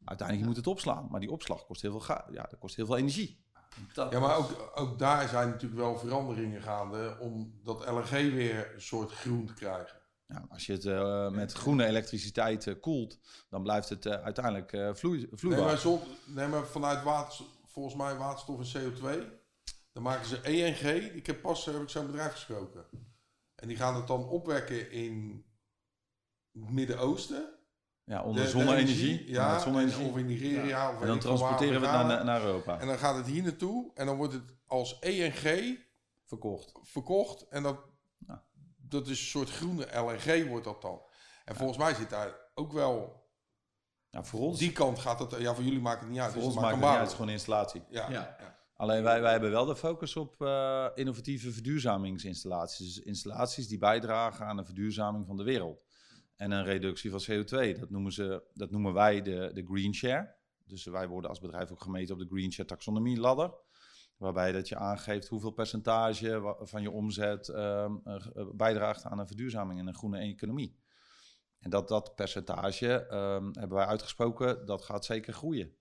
Uiteindelijk 0.05 0.47
moet 0.49 0.57
het 0.57 0.67
opslaan, 0.67 1.07
maar 1.11 1.21
die 1.21 1.31
opslag 1.31 1.67
kost 1.67 1.83
heel 1.83 2.01
veel, 2.01 2.17
ja, 2.33 2.43
dat 2.43 2.59
kost 2.59 2.77
heel 2.77 2.87
veel 2.87 2.97
energie. 2.97 3.45
Dat- 3.95 4.13
Ja, 4.13 4.19
maar 4.21 4.37
ook, 4.37 4.71
ook 4.75 4.99
daar 4.99 5.29
zijn 5.29 5.49
natuurlijk 5.49 5.81
wel 5.81 5.99
veranderingen 5.99 6.63
gaande 6.63 7.17
om 7.21 7.61
dat 7.63 7.89
LNG 7.91 8.11
weer 8.11 8.75
een 8.75 8.83
soort 8.83 9.13
groen 9.13 9.47
te 9.47 9.55
krijgen. 9.55 9.99
Ja, 10.27 10.47
als 10.49 10.67
je 10.67 10.73
het 10.73 10.85
eh, 10.85 11.31
met 11.31 11.53
groene 11.53 11.87
elektriciteit 11.87 12.67
eh, 12.67 12.75
koelt, 12.81 13.19
dan 13.51 13.63
blijft 13.63 13.89
het 13.89 14.07
eh, 14.07 14.13
uiteindelijk 14.23 14.73
eh 14.73 14.91
Nee 14.95 15.29
vloeibaar. 15.33 15.65
maar, 15.65 15.79
zon- 15.79 16.01
nee, 16.27 16.47
maar 16.49 16.65
vanuit 16.67 17.03
waterstof, 17.03 17.47
volgens 17.67 17.95
mij 17.95 18.17
waterstof 18.17 18.75
en 18.75 18.81
CO2, 18.93 19.25
dan 19.93 20.03
maken 20.03 20.27
ze 20.27 20.41
ENG. 20.41 21.13
Ik 21.15 21.27
heb 21.27 21.43
pas 21.43 21.65
heb 21.65 21.83
ik 21.83 21.89
zo'n 21.89 22.07
bedrijf 22.07 22.33
gesproken. 22.33 22.85
En 23.55 23.69
die 23.69 23.77
gaan 23.77 23.95
het 23.95 24.07
dan 24.07 24.29
opwekken 24.29 24.91
in 24.91 25.45
het 26.53 26.71
Midden-Oosten. 26.71 27.56
Ja, 28.07 28.23
onder 28.23 28.35
De- 28.45 28.53
de 28.53 28.59
zonne-energie. 28.59 29.09
energie, 29.13 29.33
Ja, 29.33 29.59
zonne-energie. 29.59 30.07
of 30.09 30.17
in 30.17 30.27
Nigeria. 30.27 30.95
Of 30.95 31.01
en 31.01 31.07
dan 31.07 31.19
transporteren 31.19 31.81
we 31.81 31.87
het 31.87 32.07
naar, 32.07 32.25
naar 32.25 32.43
Europa. 32.45 32.79
En 32.81 32.87
dan 32.87 32.99
gaat 32.99 33.17
het 33.17 33.27
hier 33.27 33.43
naartoe 33.43 33.91
en 33.95 34.07
dan 34.07 34.17
wordt 34.17 34.33
het 34.33 34.55
als 34.67 34.99
ENG 34.99 35.79
Verkocht. 36.25 36.73
verkocht. 36.83 37.49
En 37.49 37.63
dat, 37.63 37.79
Ja. 38.27 38.43
dat 38.77 39.03
is 39.09 39.21
een 39.21 39.27
soort 39.27 39.51
groene 39.51 39.87
LNG 39.95 40.49
wordt 40.49 40.65
dat 40.65 40.83
dan. 40.83 41.01
En 41.45 41.57
volgens 41.57 41.79
mij 41.79 41.95
zit 41.95 42.11
daar 42.11 42.35
ook 42.55 42.73
wel... 42.73 43.25
Ja, 44.11 44.25
voor 44.25 44.41
ons, 44.41 44.59
Die 44.59 44.73
kant 44.73 44.99
gaat 44.99 45.19
het... 45.19 45.41
Ja, 45.41 45.55
voor 45.55 45.65
jullie 45.65 45.81
maakt 45.81 46.01
het 46.01 46.11
niet 46.11 46.19
uit. 46.21 46.33
voor 46.33 46.37
dus 46.43 46.45
ons 46.47 46.55
het 46.55 46.65
maakt 46.65 46.75
het 46.77 46.85
een 46.85 46.91
niet 46.91 46.99
uit, 46.99 47.01
het 47.01 47.09
is 47.09 47.13
gewoon 47.15 47.29
een 47.29 47.35
installatie. 47.39 47.83
Ja, 47.91 48.11
Ja. 48.11 48.37
ja. 48.41 48.55
Alleen 48.77 49.03
wij, 49.03 49.21
wij 49.21 49.31
hebben 49.31 49.51
wel 49.51 49.65
de 49.65 49.77
focus 49.77 50.17
op 50.17 50.43
eh, 50.43 50.87
innovatieve 50.95 51.53
verduurzamingsinstallaties. 51.53 52.95
Dus 52.95 53.05
installaties 53.05 53.69
die 53.69 53.79
bijdragen 53.79 54.47
aan 54.47 54.57
de 54.57 54.65
verduurzaming 54.65 55.27
van 55.27 55.37
de 55.37 55.43
wereld. 55.43 55.85
En 56.37 56.51
een 56.51 56.65
reductie 56.65 57.11
van 57.11 57.21
CO2. 57.31 57.79
Dat 57.79 57.91
noemen, 57.91 58.13
ze, 58.13 58.43
dat 58.55 58.71
noemen 58.71 58.93
wij 58.93 59.23
de, 59.23 59.51
de 59.55 59.65
Green 59.67 59.95
Share. 59.95 60.35
Dus 60.65 60.85
wij 60.85 61.09
worden 61.09 61.31
als 61.31 61.41
bedrijf 61.41 61.71
ook 61.71 61.83
gemeten 61.83 62.15
op 62.15 62.21
de 62.21 62.27
Green 62.29 62.53
Share 62.53 62.69
taxonomie 62.69 63.19
ladder. 63.19 63.55
Waarbij 64.17 64.53
dat 64.53 64.69
je 64.69 64.77
aangeeft 64.77 65.29
hoeveel 65.29 65.51
percentage 65.51 66.57
van 66.61 66.83
je 66.83 66.91
omzet 66.91 67.49
ehm, 67.49 67.97
eh, 68.05 68.15
eh, 68.15 68.47
bijdraagt 68.55 69.05
aan 69.05 69.19
een 69.19 69.27
verduurzaming 69.27 69.81
en 69.81 69.87
een 69.87 69.95
groene 69.95 70.19
economie. 70.19 70.79
En 71.59 71.71
dat, 71.71 71.89
dat 71.89 72.15
percentage 72.15 73.07
ehm, 73.07 73.45
hebben 73.53 73.77
wij 73.77 73.87
uitgesproken, 73.87 74.67
dat 74.67 74.83
gaat 74.85 75.05
zeker 75.05 75.33
groeien. 75.33 75.77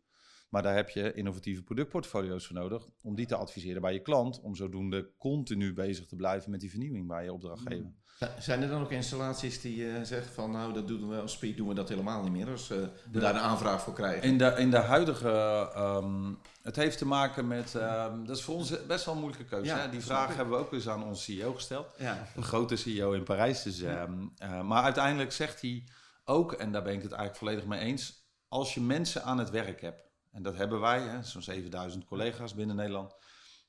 Maar 0.55 0.63
daar 0.63 0.75
heb 0.75 0.89
je 0.89 1.13
innovatieve 1.13 1.63
productportfolio's 1.63 2.45
voor 2.45 2.55
nodig 2.55 2.87
om 3.01 3.15
die 3.15 3.25
te 3.25 3.35
adviseren 3.35 3.81
bij 3.81 3.93
je 3.93 3.99
klant. 3.99 4.39
Om 4.41 4.55
zodoende 4.55 5.09
continu 5.17 5.73
bezig 5.73 6.05
te 6.05 6.15
blijven 6.15 6.51
met 6.51 6.59
die 6.59 6.69
vernieuwing 6.69 7.07
bij 7.07 7.23
je 7.23 7.33
opdrachtgever. 7.33 7.91
Zijn 8.39 8.61
er 8.61 8.67
dan 8.69 8.81
ook 8.81 8.91
installaties 8.91 9.61
die 9.61 9.75
je 9.75 10.05
zegt 10.05 10.27
van 10.27 10.51
nou 10.51 10.73
dat 10.73 10.87
doen 10.87 11.09
we 11.09 11.21
als 11.21 11.31
speed 11.31 11.57
doen 11.57 11.67
we 11.67 11.73
dat 11.73 11.89
helemaal 11.89 12.23
niet 12.23 12.31
meer 12.31 12.49
als 12.49 12.69
eh, 12.69 12.77
we 13.11 13.19
daar 13.19 13.35
een 13.35 13.41
aanvraag 13.41 13.81
voor 13.81 13.93
krijgen? 13.93 14.21
In 14.23 14.37
de, 14.37 14.53
in 14.57 14.69
de 14.69 14.77
huidige, 14.77 15.29
ehm, 15.73 16.33
het 16.61 16.75
heeft 16.75 16.97
te 16.97 17.05
maken 17.05 17.47
met, 17.47 17.75
ehm, 17.75 18.25
dat 18.25 18.37
is 18.37 18.43
voor 18.43 18.55
ons 18.55 18.85
best 18.85 19.05
wel 19.05 19.13
een 19.13 19.19
moeilijke 19.19 19.47
keuze. 19.47 19.65
Ja, 19.65 19.79
hè? 19.79 19.89
Die 19.89 20.01
vraag 20.01 20.29
ik. 20.29 20.35
hebben 20.35 20.57
we 20.57 20.63
ook 20.63 20.73
eens 20.73 20.89
aan 20.89 21.03
onze 21.03 21.23
CEO 21.23 21.53
gesteld. 21.53 21.95
Ja. 21.97 22.27
Een 22.35 22.43
grote 22.43 22.75
CEO 22.75 23.11
in 23.11 23.23
Parijs. 23.23 23.63
Dus, 23.63 23.81
ehm, 23.81 24.27
eh, 24.37 24.61
maar 24.61 24.83
uiteindelijk 24.83 25.31
zegt 25.31 25.61
hij 25.61 25.83
ook, 26.25 26.53
en 26.53 26.71
daar 26.71 26.83
ben 26.83 26.93
ik 26.93 27.01
het 27.01 27.11
eigenlijk 27.11 27.39
volledig 27.39 27.65
mee 27.65 27.79
eens, 27.79 28.29
als 28.47 28.73
je 28.73 28.81
mensen 28.81 29.23
aan 29.23 29.37
het 29.37 29.49
werk 29.49 29.81
hebt, 29.81 30.03
en 30.35 30.43
dat 30.43 30.55
hebben 30.55 30.79
wij, 30.79 31.23
zo'n 31.23 31.41
7000 31.41 32.05
collega's 32.05 32.53
binnen 32.53 32.75
Nederland. 32.75 33.15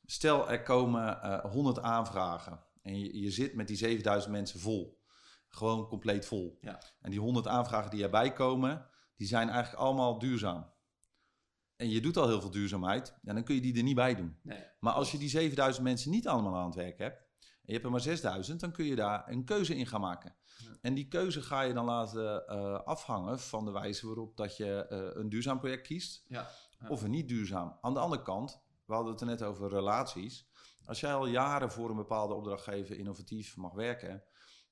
Stel, 0.04 0.50
er 0.50 0.62
komen 0.62 1.22
eh 1.22 1.52
100 1.52 1.80
aanvragen 1.80 2.64
en 2.82 2.98
je, 2.98 3.20
je 3.20 3.30
zit 3.30 3.54
met 3.54 3.68
die 3.68 3.76
7000 3.76 4.32
mensen 4.32 4.60
vol. 4.60 5.04
Gewoon 5.48 5.86
compleet 5.86 6.26
vol. 6.26 6.58
Ja. 6.60 6.82
En 7.00 7.10
die 7.10 7.20
100 7.20 7.46
aanvragen 7.46 7.90
die 7.90 8.02
erbij 8.02 8.32
komen, 8.32 8.86
die 9.16 9.26
zijn 9.26 9.48
eigenlijk 9.48 9.82
allemaal 9.82 10.18
duurzaam. 10.18 10.74
En 11.76 11.90
je 11.90 12.00
doet 12.00 12.16
al 12.16 12.28
heel 12.28 12.40
veel 12.40 12.50
duurzaamheid, 12.50 13.18
en 13.24 13.34
dan 13.34 13.44
kun 13.44 13.54
je 13.54 13.60
die 13.60 13.76
er 13.76 13.82
niet 13.82 13.94
bij 13.94 14.14
doen. 14.14 14.38
Nee. 14.42 14.64
Maar 14.80 14.92
als 14.92 15.12
je 15.12 15.18
die 15.18 15.28
7000 15.28 15.84
mensen 15.84 16.10
niet 16.10 16.28
allemaal 16.28 16.54
aan 16.54 16.66
het 16.66 16.74
werk 16.74 16.98
hebt, 16.98 17.16
en 17.16 17.62
je 17.62 17.72
hebt 17.72 17.84
er 17.84 17.90
maar 17.90 18.00
6000, 18.00 18.60
dan 18.60 18.72
kun 18.72 18.84
je 18.84 18.96
daar 18.96 19.28
een 19.28 19.44
keuze 19.44 19.76
in 19.76 19.86
gaan 19.86 20.00
maken. 20.00 20.36
En 20.80 20.94
die 20.94 21.08
keuze 21.08 21.42
ga 21.42 21.60
je 21.60 21.74
dan 21.74 21.84
laten 21.84 22.46
eh, 22.46 22.80
afhangen 22.84 23.38
van 23.40 23.64
de 23.64 23.70
wijze 23.70 24.06
waarop 24.06 24.36
dat 24.36 24.56
je 24.56 24.86
eh, 24.86 25.20
een 25.20 25.28
duurzaam 25.28 25.58
project 25.58 25.86
kiest 25.86 26.24
Ja. 26.28 26.48
Ja. 26.80 26.88
of 26.88 27.02
een 27.02 27.10
niet 27.10 27.28
duurzaam. 27.28 27.78
Aan 27.80 27.94
de 27.94 28.00
andere 28.00 28.22
kant, 28.22 28.60
we 28.84 28.94
hadden 28.94 29.12
het 29.12 29.20
er 29.20 29.26
net 29.26 29.42
over 29.42 29.68
relaties. 29.68 30.46
Als 30.84 31.00
jij 31.00 31.14
al 31.14 31.26
jaren 31.26 31.70
voor 31.70 31.90
een 31.90 31.96
bepaalde 31.96 32.34
opdrachtgever 32.34 32.98
innovatief 32.98 33.56
mag 33.56 33.72
werken, 33.72 34.22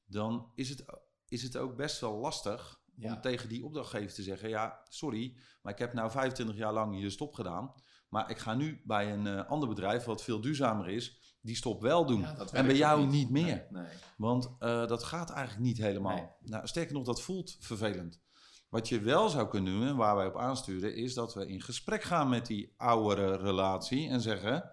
dan 0.06 0.50
is 0.54 0.68
het, 0.68 0.84
is 1.28 1.42
het 1.42 1.56
ook 1.56 1.76
best 1.76 2.00
wel 2.00 2.14
lastig 2.16 2.82
Ja. 2.96 3.14
om 3.14 3.20
tegen 3.20 3.48
die 3.48 3.64
opdrachtgever 3.64 4.14
te 4.14 4.22
zeggen: 4.22 4.48
Ja, 4.48 4.80
sorry, 4.88 5.36
maar 5.62 5.72
ik 5.72 5.78
heb 5.78 5.92
nou 5.92 6.10
25 6.10 6.56
jaar 6.56 6.72
lang 6.72 6.94
hier 6.94 7.10
stop 7.10 7.34
gedaan. 7.34 7.74
Maar 8.14 8.30
ik 8.30 8.38
ga 8.38 8.54
nu 8.54 8.80
bij 8.84 9.12
een 9.12 9.26
eh, 9.26 9.50
ander 9.50 9.68
bedrijf, 9.68 10.04
wat 10.04 10.22
veel 10.22 10.40
duurzamer 10.40 10.88
is, 10.88 11.36
die 11.40 11.56
stop 11.56 11.80
wel 11.80 12.06
doen. 12.06 12.20
Ja, 12.20 12.36
en 12.52 12.66
bij 12.66 12.76
jou 12.76 13.06
niet, 13.06 13.30
meer. 13.30 13.66
Nee, 13.70 13.82
nee. 13.82 13.92
Want 14.16 14.50
eh, 14.58 14.86
dat 14.86 15.04
gaat 15.04 15.30
eigenlijk 15.30 15.66
niet 15.66 15.78
helemaal. 15.78 16.16
Nee. 16.16 16.50
Nou, 16.50 16.66
sterker 16.66 16.94
nog, 16.94 17.04
dat 17.04 17.22
voelt 17.22 17.56
vervelend. 17.60 18.20
Wat 18.68 18.88
je 18.88 19.00
wel 19.00 19.28
zou 19.28 19.48
kunnen 19.48 19.72
doen, 19.72 19.86
en 19.86 19.96
waar 19.96 20.16
wij 20.16 20.26
op 20.26 20.36
aansturen, 20.36 20.94
is 20.94 21.14
dat 21.14 21.34
we 21.34 21.46
in 21.46 21.60
gesprek 21.60 22.02
gaan 22.02 22.28
met 22.28 22.46
die 22.46 22.74
oudere 22.76 23.36
relatie 23.36 24.08
en 24.08 24.20
zeggen: 24.20 24.70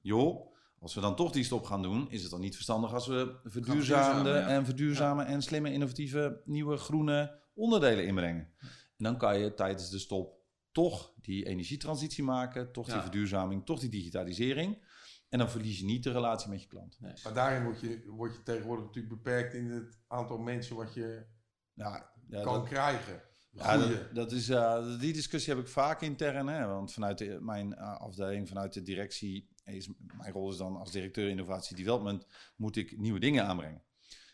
joh, 0.00 0.54
als 0.80 0.94
we 0.94 1.00
dan 1.00 1.16
toch 1.16 1.32
die 1.32 1.44
stop 1.44 1.64
gaan 1.64 1.82
doen, 1.82 2.10
is 2.10 2.22
het 2.22 2.30
dan 2.30 2.40
niet 2.40 2.54
verstandig 2.54 2.94
als 2.94 3.06
we 3.06 3.14
verduurzaamde 3.44 3.50
verduurzamen, 3.50 4.32
ja. 4.32 4.46
en 4.46 4.64
verduurzamen 4.64 5.26
en 5.26 5.42
slimme, 5.42 5.72
innovatieve, 5.72 6.40
nieuwe 6.44 6.76
groene 6.76 7.38
onderdelen 7.54 8.06
inbrengen. 8.06 8.48
En 8.96 9.04
dan 9.04 9.16
kan 9.16 9.38
je 9.38 9.54
tijdens 9.54 9.90
de 9.90 9.98
stop 9.98 10.33
toch 10.74 11.12
die 11.20 11.46
energietransitie 11.46 12.24
maken, 12.24 12.72
toch 12.72 12.86
die 12.86 12.94
Ja. 12.94 13.02
verduurzaming, 13.02 13.66
toch 13.66 13.80
die 13.80 13.88
digitalisering. 13.88 14.92
En 15.28 15.38
dan 15.38 15.50
verlies 15.50 15.78
je 15.78 15.84
niet 15.84 16.02
de 16.02 16.12
relatie 16.12 16.50
met 16.50 16.62
je 16.62 16.68
klant. 16.68 16.96
nee. 17.00 17.12
Maar 17.22 17.34
daarin 17.34 17.64
word 17.64 17.80
je, 17.80 18.02
word 18.06 18.34
je 18.34 18.42
tegenwoordig 18.42 18.84
natuurlijk 18.84 19.14
beperkt 19.14 19.54
in 19.54 19.70
het 19.70 19.98
aantal 20.06 20.38
mensen 20.38 20.76
wat 20.76 20.94
je 20.94 21.26
Ja, 21.72 22.10
ja, 22.28 22.42
kan 22.42 22.54
dat- 22.54 22.68
krijgen. 22.68 23.22
Ja, 23.50 23.76
dat, 23.76 24.14
dat 24.14 24.32
is, 24.32 24.48
eh, 24.48 24.98
die 25.00 25.12
discussie 25.12 25.54
heb 25.54 25.62
ik 25.62 25.68
vaak 25.70 26.00
intern. 26.02 26.46
Hè, 26.46 26.66
want 26.66 26.92
vanuit 26.92 27.18
de, 27.18 27.38
mijn 27.40 27.74
eh, 27.74 27.96
afdeling, 28.00 28.48
vanuit 28.48 28.72
de 28.72 28.82
directie, 28.82 29.48
is, 29.64 29.88
mijn 30.16 30.32
rol 30.32 30.50
is 30.50 30.56
dan 30.56 30.76
als 30.76 30.90
directeur 30.92 31.28
innovatie 31.28 31.76
development, 31.76 32.26
moet 32.56 32.76
ik 32.76 32.98
nieuwe 32.98 33.20
dingen 33.20 33.44
aanbrengen. 33.46 33.82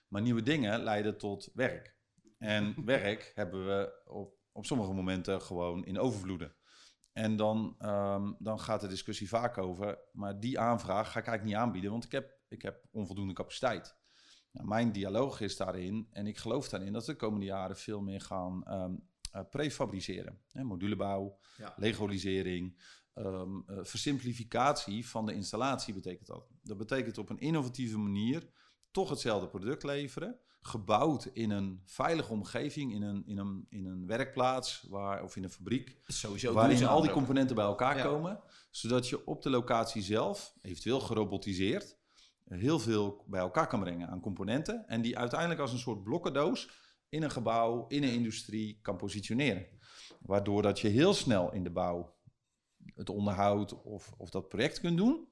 Maar 0.08 0.22
nieuwe 0.22 0.42
dingen 0.42 0.82
leiden 0.82 1.18
tot 1.18 1.50
werk. 1.54 1.96
En 2.38 2.74
werk 2.84 3.32
hebben 3.34 3.66
we 3.66 4.02
op, 4.04 4.38
op 4.52 4.66
sommige 4.66 4.92
momenten 4.92 5.42
gewoon 5.42 5.84
in 5.84 5.98
overvloeden. 5.98 6.54
En 7.12 7.36
dan, 7.36 7.74
ehm, 7.78 8.32
dan 8.38 8.60
gaat 8.60 8.80
de 8.80 8.86
discussie 8.88 9.28
vaak 9.28 9.58
over, 9.58 9.98
maar 10.12 10.40
die 10.40 10.58
aanvraag 10.58 11.12
ga 11.12 11.18
ik 11.18 11.26
eigenlijk 11.26 11.44
niet 11.44 11.54
aanbieden, 11.66 11.90
want 11.90 12.04
ik 12.04 12.12
heb, 12.12 12.38
ik 12.48 12.62
heb 12.62 12.84
onvoldoende 12.90 13.32
capaciteit. 13.34 13.98
Nou, 14.52 14.66
mijn 14.68 14.92
dialoog 14.92 15.40
is 15.40 15.56
daarin, 15.56 16.08
en 16.10 16.26
ik 16.26 16.36
geloof 16.38 16.68
daarin, 16.68 16.92
dat 16.92 17.06
we 17.06 17.12
de 17.12 17.18
komende 17.18 17.46
jaren 17.46 17.76
veel 17.76 18.00
meer 18.00 18.20
gaan 18.20 18.62
eh, 18.64 19.40
prefabriceren. 19.50 20.40
Hè, 20.52 20.64
modulebouw, 20.64 21.38
Ja. 21.56 21.74
legolisering, 21.76 22.82
ehm, 23.14 23.60
eh, 23.66 23.78
versimplificatie 23.82 25.08
van 25.08 25.26
de 25.26 25.34
installatie 25.34 25.94
betekent 25.94 26.26
dat. 26.26 26.46
Dat 26.62 26.76
betekent 26.76 27.18
op 27.18 27.30
een 27.30 27.38
innovatieve 27.38 27.98
manier 27.98 28.50
toch 28.90 29.10
hetzelfde 29.10 29.48
product 29.48 29.82
leveren, 29.82 30.40
gebouwd 30.60 31.24
in 31.32 31.50
een 31.50 31.82
veilige 31.84 32.32
omgeving, 32.32 32.94
in 32.94 33.02
een, 33.02 33.22
in 33.26 33.38
een, 33.38 33.66
in 33.68 33.86
een 33.86 34.06
werkplaats 34.06 34.86
waar, 34.88 35.22
of 35.22 35.36
in 35.36 35.44
een 35.44 35.50
fabriek, 35.50 35.98
Sowieso 36.06 36.52
waarin 36.52 36.86
al 36.86 37.02
die 37.02 37.10
componenten 37.10 37.56
bij 37.56 37.64
elkaar 37.64 37.96
Ja. 37.96 38.02
komen, 38.02 38.40
zodat 38.70 39.08
je 39.08 39.26
op 39.26 39.42
de 39.42 39.50
locatie 39.50 40.02
zelf, 40.02 40.54
eventueel 40.62 41.00
gerobotiseerd, 41.00 41.98
heel 42.44 42.78
veel 42.78 43.24
bij 43.26 43.40
elkaar 43.40 43.66
kan 43.66 43.80
brengen 43.80 44.08
aan 44.08 44.20
componenten 44.20 44.88
en 44.88 45.02
die 45.02 45.18
uiteindelijk 45.18 45.60
als 45.60 45.72
een 45.72 45.78
soort 45.78 46.02
blokkendoos 46.02 46.70
in 47.08 47.22
een 47.22 47.30
gebouw, 47.30 47.86
in 47.88 48.02
een 48.02 48.12
industrie 48.12 48.78
kan 48.82 48.96
positioneren. 48.96 49.66
Waardoor 50.20 50.62
dat 50.62 50.80
je 50.80 50.88
heel 50.88 51.14
snel 51.14 51.52
in 51.52 51.64
de 51.64 51.70
bouw 51.70 52.14
het 52.94 53.10
onderhoud 53.10 53.82
of, 53.82 54.12
of 54.16 54.30
dat 54.30 54.48
project 54.48 54.80
kunt 54.80 54.96
doen, 54.96 55.28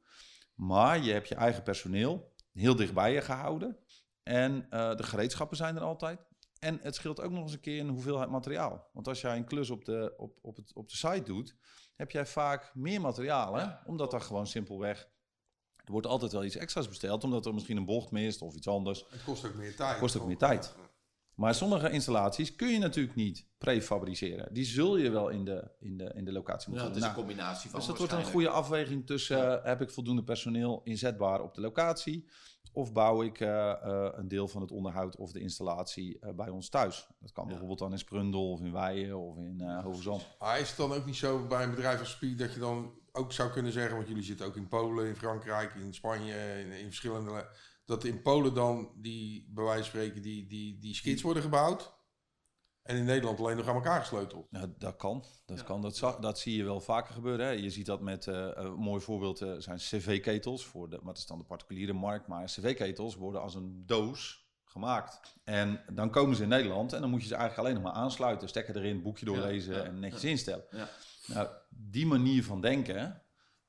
maar 0.54 1.04
je 1.04 1.12
hebt 1.12 1.28
je 1.28 1.34
eigen 1.34 1.62
personeel 1.62 2.32
heel 2.52 2.76
dichtbij 2.76 3.12
je 3.12 3.20
gehouden 3.20 3.78
en 4.28 4.66
eh, 4.70 4.96
de 4.96 5.02
gereedschappen 5.02 5.56
zijn 5.56 5.76
er 5.76 5.82
altijd. 5.82 6.20
En 6.58 6.78
het 6.82 6.94
scheelt 6.94 7.20
ook 7.20 7.30
nog 7.30 7.42
eens 7.42 7.52
een 7.52 7.60
keer 7.60 7.78
in 7.78 7.88
hoeveelheid 7.88 8.30
materiaal. 8.30 8.88
Want 8.92 9.08
als 9.08 9.20
jij 9.20 9.36
een 9.36 9.44
klus 9.44 9.70
op 9.70 9.84
de, 9.84 10.14
op, 10.16 10.38
op 10.42 10.56
het, 10.56 10.74
op 10.74 10.88
de 10.88 10.96
site 10.96 11.22
doet, 11.22 11.54
heb 11.96 12.10
jij 12.10 12.26
vaak 12.26 12.74
meer 12.74 13.00
materiaal. 13.00 13.54
Hè? 13.54 13.66
Omdat 13.86 14.10
daar 14.10 14.20
gewoon 14.20 14.46
simpelweg. 14.46 15.08
Er 15.84 15.92
wordt 15.92 16.06
altijd 16.06 16.32
wel 16.32 16.44
iets 16.44 16.56
extra's 16.56 16.88
besteld, 16.88 17.24
omdat 17.24 17.46
er 17.46 17.54
misschien 17.54 17.76
een 17.76 17.84
bocht 17.84 18.10
mist 18.10 18.42
of 18.42 18.54
iets 18.54 18.68
anders. 18.68 19.04
Het 19.10 19.24
kost 19.24 19.46
ook 19.46 19.54
meer 19.54 19.76
tijd. 19.76 19.98
Kost 19.98 20.16
ook 20.16 20.26
meer 20.26 20.38
tijd. 20.38 20.74
Maar 21.38 21.54
sommige 21.54 21.90
installaties 21.90 22.56
kun 22.56 22.68
je 22.68 22.78
natuurlijk 22.78 23.14
niet 23.16 23.46
prefabriceren. 23.58 24.54
Die 24.54 24.64
zul 24.64 24.96
je 24.96 25.10
wel 25.10 25.28
in 25.28 25.44
de, 25.44 25.70
in 25.80 25.96
de, 25.96 26.12
in 26.14 26.24
de 26.24 26.32
locatie 26.32 26.72
Ja, 26.72 26.80
moeten 26.80 26.86
het 26.86 26.96
is 26.96 27.02
doen. 27.02 27.10
een 27.10 27.16
Nou, 27.16 27.26
combinatie 27.26 27.70
van 27.70 27.78
dus 27.78 27.88
dat 27.88 27.98
wordt 27.98 28.12
een 28.12 28.24
goede 28.24 28.48
afweging 28.48 29.06
tussen... 29.06 29.58
eh, 29.60 29.64
heb 29.64 29.80
ik 29.80 29.90
voldoende 29.90 30.24
personeel 30.24 30.80
inzetbaar 30.84 31.40
op 31.42 31.54
de 31.54 31.60
locatie... 31.60 32.28
of 32.72 32.92
bouw 32.92 33.22
ik 33.22 33.40
eh, 33.40 33.70
eh, 33.70 34.08
een 34.12 34.28
deel 34.28 34.48
van 34.48 34.60
het 34.60 34.70
onderhoud 34.70 35.16
of 35.16 35.32
de 35.32 35.40
installatie 35.40 36.18
eh, 36.20 36.32
bij 36.34 36.48
ons 36.48 36.68
thuis. 36.68 37.06
Dat 37.20 37.32
kan 37.32 37.46
bijvoorbeeld 37.48 37.78
dan 37.78 37.92
in 37.92 37.98
Sprundel 37.98 38.50
of 38.50 38.60
in 38.60 38.72
Weijen 38.72 39.18
of 39.18 39.36
in 39.36 39.60
eh 39.60 39.82
Hoogezand. 39.82 40.26
Maar 40.38 40.60
is 40.60 40.68
het 40.68 40.76
dan 40.76 40.92
ook 40.92 41.06
niet 41.06 41.16
zo 41.16 41.46
bij 41.46 41.62
een 41.62 41.70
bedrijf 41.70 42.00
als 42.00 42.10
Speed 42.10 42.38
dat 42.38 42.52
je 42.54 42.60
dan 42.60 42.92
ook 43.12 43.32
zou 43.32 43.50
kunnen 43.50 43.72
zeggen, 43.72 43.96
want 43.96 44.08
jullie 44.08 44.22
zitten 44.22 44.46
ook 44.46 44.56
in 44.56 44.68
Polen, 44.68 45.06
in 45.06 45.16
Frankrijk, 45.16 45.74
in 45.74 45.94
Spanje, 45.94 46.34
in, 46.60 46.72
in 46.72 46.86
verschillende 46.86 47.48
dat 47.88 48.04
in 48.04 48.22
Polen 48.22 48.54
dan 48.54 48.92
die, 48.96 49.48
bij 49.54 49.64
wijze 49.64 49.90
van 49.90 50.00
spreken, 50.00 50.22
die, 50.22 50.46
die, 50.46 50.78
die 50.78 50.94
skits 50.94 51.22
worden 51.22 51.42
gebouwd 51.42 51.96
en 52.82 52.96
in 52.96 53.04
Nederland 53.04 53.38
alleen 53.38 53.56
nog 53.56 53.68
aan 53.68 53.74
elkaar 53.74 54.00
gesleuteld. 54.00 54.46
Ja, 54.50 54.66
dat 54.78 54.96
kan. 54.96 55.24
Dat, 55.46 55.64
kan. 55.64 55.82
Dat, 55.82 55.96
za- 55.96 56.18
dat 56.20 56.38
zie 56.38 56.56
je 56.56 56.64
wel 56.64 56.80
vaker 56.80 57.14
gebeuren. 57.14 57.46
Hè. 57.46 57.52
Je 57.52 57.70
ziet 57.70 57.86
dat 57.86 58.00
met 58.00 58.26
eh, 58.26 58.50
een 58.52 58.72
mooi 58.72 59.00
voorbeeld 59.00 59.40
eh, 59.40 59.54
zijn 59.58 59.76
cv-ketels. 59.76 60.66
Voor 60.66 60.88
de, 60.90 60.96
maar 60.96 61.06
dat 61.06 61.18
is 61.18 61.26
dan 61.26 61.38
de 61.38 61.44
particuliere 61.44 61.92
markt. 61.92 62.26
Maar 62.26 62.44
cv-ketels 62.44 63.16
worden 63.16 63.40
als 63.40 63.54
een 63.54 63.82
doos 63.86 64.46
gemaakt. 64.64 65.38
En 65.44 65.84
dan 65.92 66.10
komen 66.10 66.36
ze 66.36 66.42
in 66.42 66.48
Nederland 66.48 66.92
en 66.92 67.00
dan 67.00 67.10
moet 67.10 67.22
je 67.22 67.28
ze 67.28 67.34
eigenlijk 67.34 67.68
alleen 67.68 67.82
nog 67.82 67.92
maar 67.92 68.02
aansluiten. 68.02 68.48
Stekker 68.48 68.76
erin, 68.76 69.02
boekje 69.02 69.24
doorlezen 69.24 69.74
ja, 69.74 69.82
en 69.82 69.98
netjes 69.98 70.24
instellen. 70.24 70.64
Ja. 70.70 70.88
Nou, 71.26 71.48
die 71.68 72.06
manier 72.06 72.44
van 72.44 72.60
denken 72.60 73.22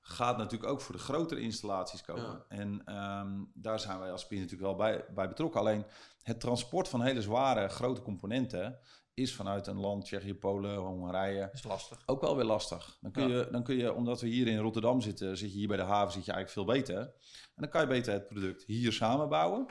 gaat 0.10 0.38
natuurlijk 0.38 0.72
ook 0.72 0.82
voor 0.82 0.95
de 0.95 1.02
grotere 1.02 1.41
installaties 1.41 2.02
komen. 2.02 2.24
Ja. 2.24 2.45
En 2.48 2.82
ehm, 2.86 3.43
daar 3.54 3.80
zijn 3.80 4.00
wij 4.00 4.12
als 4.12 4.22
SPIN 4.22 4.39
natuurlijk 4.39 4.67
wel 4.67 4.76
bij, 4.76 5.06
bij 5.13 5.28
betrokken. 5.28 5.60
Alleen 5.60 5.86
het 6.22 6.39
transport 6.39 6.88
van 6.88 7.02
hele 7.02 7.22
zware, 7.22 7.67
grote 7.67 8.02
componenten 8.02 8.80
is 9.13 9.36
vanuit 9.36 9.67
een 9.67 9.80
land, 9.80 10.06
Tsjechië, 10.06 10.36
Polen, 10.36 10.76
Hongarije, 10.76 11.50
is 11.54 11.63
lastig. 11.63 12.04
ook 12.06 12.22
wel 12.22 12.36
weer 12.36 12.45
lastig. 12.45 12.98
Dan 13.02 13.12
kun, 13.12 13.30
je, 13.30 13.48
dan 13.52 13.63
kun 13.63 13.76
je, 13.76 13.93
omdat 13.93 14.22
we 14.22 14.28
hier 14.28 14.48
in 14.48 14.58
Rotterdam 14.58 15.02
zitten, 15.02 15.38
zit 15.38 15.52
je 15.52 15.58
hier 15.58 15.67
bij 15.67 15.78
de 15.78 15.84
haven, 15.84 16.13
zit 16.13 16.26
je 16.26 16.32
eigenlijk 16.32 16.67
veel 16.67 16.76
beter. 16.76 16.98
En 17.56 17.62
dan 17.62 17.69
kan 17.69 17.82
je 17.82 17.88
beter 17.88 18.13
het 18.13 18.28
product 18.28 18.63
hier 18.63 18.91
samenbouwen. 18.91 19.65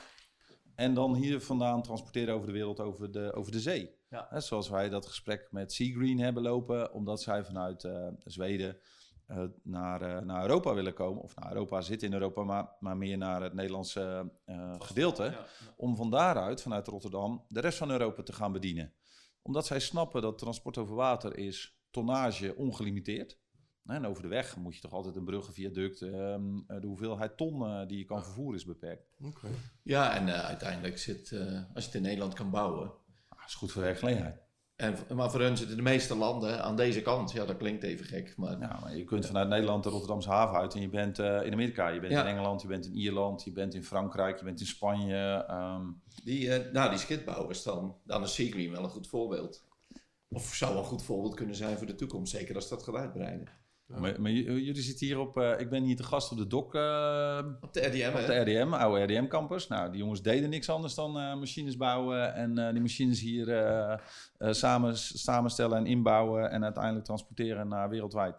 En 0.75 0.95
dan 0.95 1.15
hier 1.15 1.41
vandaan 1.41 1.83
transporteren 1.83 2.35
over 2.35 2.47
de 2.47 2.53
wereld, 2.53 2.81
over 2.81 3.13
de, 3.13 3.33
over 3.33 3.53
de 3.53 3.61
zee. 3.61 3.97
Ja. 4.09 4.41
Zoals 4.41 4.69
wij 4.69 4.89
dat 4.89 5.07
gesprek 5.07 5.49
met 5.51 5.73
Seagreen 5.73 6.19
hebben 6.19 6.43
lopen, 6.43 6.93
omdat 6.93 7.23
zij 7.23 7.45
vanuit 7.45 7.85
eh, 7.85 8.09
Zweden 8.25 8.79
eh, 9.29 9.45
naar, 9.63 10.03
eh, 10.03 10.23
naar 10.23 10.43
Europa 10.43 10.75
willen 10.75 10.95
komen. 10.95 11.23
Of 11.23 11.37
naar 11.37 11.53
Europa 11.53 11.81
zit 11.81 12.03
in 12.03 12.13
Europa, 12.13 12.45
maar, 12.45 12.69
maar 12.81 12.97
meer 12.97 13.19
naar 13.19 13.43
het 13.43 13.55
Nederlandse 13.55 14.33
eh, 14.45 14.75
gedeelte. 14.79 15.23
Ja, 15.23 15.31
ja. 15.31 15.47
Om 15.77 15.97
van 15.97 16.11
daaruit, 16.11 16.63
vanuit 16.63 16.87
Rotterdam, 16.87 17.45
de 17.49 17.61
rest 17.61 17.79
van 17.79 17.91
Europa 17.91 18.23
te 18.23 18.33
gaan 18.33 18.53
bedienen. 18.53 18.93
Omdat 19.43 19.67
zij 19.67 19.81
snappen 19.81 20.23
dat 20.23 20.39
transport 20.39 20.79
over 20.79 20.95
water 20.95 21.39
is 21.39 21.81
tonnage 21.91 22.57
ongelimiteerd. 22.57 23.39
En 23.85 24.07
over 24.07 24.23
de 24.23 24.29
weg 24.29 24.57
moet 24.57 24.75
je 24.75 24.81
toch 24.81 24.93
altijd 24.93 25.17
een 25.17 25.25
brug, 25.25 25.53
viaduct. 25.53 26.03
ehm, 26.03 26.59
eh, 26.67 26.81
de 26.81 26.87
hoeveelheid 26.87 27.37
ton 27.37 27.67
eh, 27.67 27.87
die 27.87 27.99
je 27.99 28.05
kan 28.05 28.23
vervoeren 28.25 28.59
is 28.59 28.65
beperkt. 28.65 29.09
Oké. 29.23 29.49
Ja, 29.83 30.15
en 30.17 30.29
eh, 30.29 30.45
uiteindelijk 30.45 30.99
zit, 30.99 31.33
eh, 31.33 31.41
als 31.75 31.85
je 31.85 31.91
het 31.91 31.95
in 31.95 32.03
Nederland 32.03 32.35
kan 32.35 32.51
bouwen. 32.51 32.93
Ah, 33.29 33.39
is 33.47 33.55
goed 33.55 33.73
voor 33.73 33.83
werkgelegenheid. 33.83 34.48
En, 34.79 34.97
maar 35.15 35.31
voor 35.31 35.41
hun 35.41 35.57
zitten 35.57 35.77
de 35.77 35.83
meeste 35.83 36.17
landen 36.17 36.63
aan 36.63 36.77
deze 36.77 37.03
kant. 37.03 37.33
Ja, 37.33 37.45
dat 37.45 37.57
klinkt 37.57 37.83
even 37.83 38.07
gek, 38.07 38.35
maar 38.37 38.59
Ja, 38.61 38.79
maar 38.83 38.97
je 38.97 39.05
kunt 39.05 39.27
vanuit 39.27 39.49
Nederland 39.49 39.85
de 39.85 39.91
Rotterdamse 39.91 40.29
haven 40.29 40.57
uit 40.59 40.75
en 40.75 40.81
je 40.81 40.89
bent 40.89 41.19
eh, 41.19 41.43
in 41.45 41.53
Amerika, 41.53 41.89
je 41.89 42.01
bent 42.01 42.13
Ja. 42.13 42.21
in 42.23 42.27
Engeland, 42.35 42.63
je 42.63 42.69
bent 42.69 42.87
in 42.87 42.95
Ierland, 42.95 43.45
je 43.45 43.53
bent 43.53 43.75
in 43.75 43.85
Frankrijk, 43.85 44.39
je 44.39 44.45
bent 44.45 44.61
in 44.61 44.67
Spanje. 44.67 45.45
ehm, 45.49 45.83
die, 46.25 46.53
eh, 46.55 46.73
nou, 46.73 46.91
die 46.91 46.99
schipbouwers 46.99 47.63
dan, 47.63 47.97
dan 48.05 48.23
is 48.23 48.35
Seagreen 48.35 48.71
wel 48.71 48.85
een 48.85 48.91
goed 48.91 49.09
voorbeeld. 49.09 49.65
Of 50.29 50.55
zou 50.55 50.77
een 50.77 50.85
goed 50.85 51.03
voorbeeld 51.03 51.35
kunnen 51.35 51.55
zijn 51.55 51.77
voor 51.79 51.87
de 51.87 51.95
toekomst, 51.95 52.33
zeker 52.33 52.55
als 52.55 52.69
dat 52.69 52.83
gaat 52.83 52.95
uitbreiden. 52.95 53.49
Maar, 53.97 54.21
maar 54.21 54.31
j- 54.31 54.45
jullie 54.51 54.83
zitten 54.83 55.07
hier 55.07 55.19
op, 55.19 55.37
eh, 55.39 55.61
ik 55.61 55.71
ben 55.71 55.83
hier 55.83 55.97
te 55.97 56.03
gast 56.03 56.33
op 56.33 56.39
de 56.39 56.47
DOC, 56.47 56.75
eh, 56.75 57.39
Op 57.61 57.73
de 57.73 57.81
RDM, 57.81 58.11
op 58.21 58.27
de 58.27 58.35
RDM, 58.41 58.73
oude 58.73 59.03
RDM 59.03 59.27
campus. 59.27 59.69
Nou, 59.69 59.91
die 59.91 60.01
jongens 60.01 60.23
deden 60.23 60.51
niks 60.51 60.69
anders 60.71 60.95
dan 60.95 61.19
eh, 61.19 61.35
machines 61.35 61.77
bouwen 61.77 62.35
en 62.35 62.59
eh, 62.59 62.73
die 62.73 62.81
machines 62.81 63.21
hier 63.21 63.49
eh, 63.49 63.93
eh, 64.39 64.53
samen, 64.53 64.97
samenstellen 64.99 65.79
en 65.79 65.87
inbouwen 65.87 66.51
en 66.51 66.65
uiteindelijk 66.65 67.05
transporteren 67.05 67.69
naar 67.69 67.89
wereldwijd. 67.89 68.37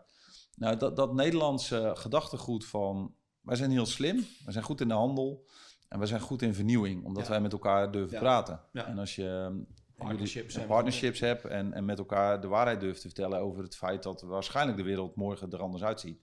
Nou, 0.56 0.78
dat, 0.78 0.96
dat 0.96 1.14
Nederlandse 1.14 1.92
gedachtegoed 1.96 2.66
van, 2.66 3.14
wij 3.42 3.56
zijn 3.56 3.72
heel 3.72 3.86
slim, 3.86 4.16
wij 4.44 4.54
zijn 4.54 4.66
goed 4.66 4.82
in 4.82 4.88
de 4.88 4.94
handel 4.94 5.46
en 5.88 5.98
wij 5.98 6.08
zijn 6.08 6.22
goed 6.22 6.42
in 6.42 6.54
vernieuwing, 6.54 7.06
omdat 7.06 7.24
Ja. 7.24 7.30
wij 7.30 7.42
met 7.42 7.52
elkaar 7.54 7.92
durven 7.92 8.14
Ja. 8.14 8.20
praten. 8.20 8.62
Ja. 8.72 8.86
En 8.86 8.98
als 9.00 9.16
je 9.16 9.62
Partnerships 10.08 10.54
hebben. 10.54 10.72
partnerships 10.72 11.20
hebt 11.20 11.46
en, 11.46 11.74
en 11.74 11.86
met 11.86 11.98
elkaar 11.98 12.42
de 12.42 12.48
waarheid 12.48 12.80
durft 12.80 13.02
te 13.02 13.08
vertellen 13.08 13.40
over 13.40 13.64
het 13.64 13.76
feit 13.76 14.04
dat 14.04 14.22
waarschijnlijk 14.22 14.78
de 14.78 14.84
wereld 14.84 15.16
morgen 15.16 15.52
er 15.52 15.62
anders 15.62 15.84
uitziet, 15.84 16.20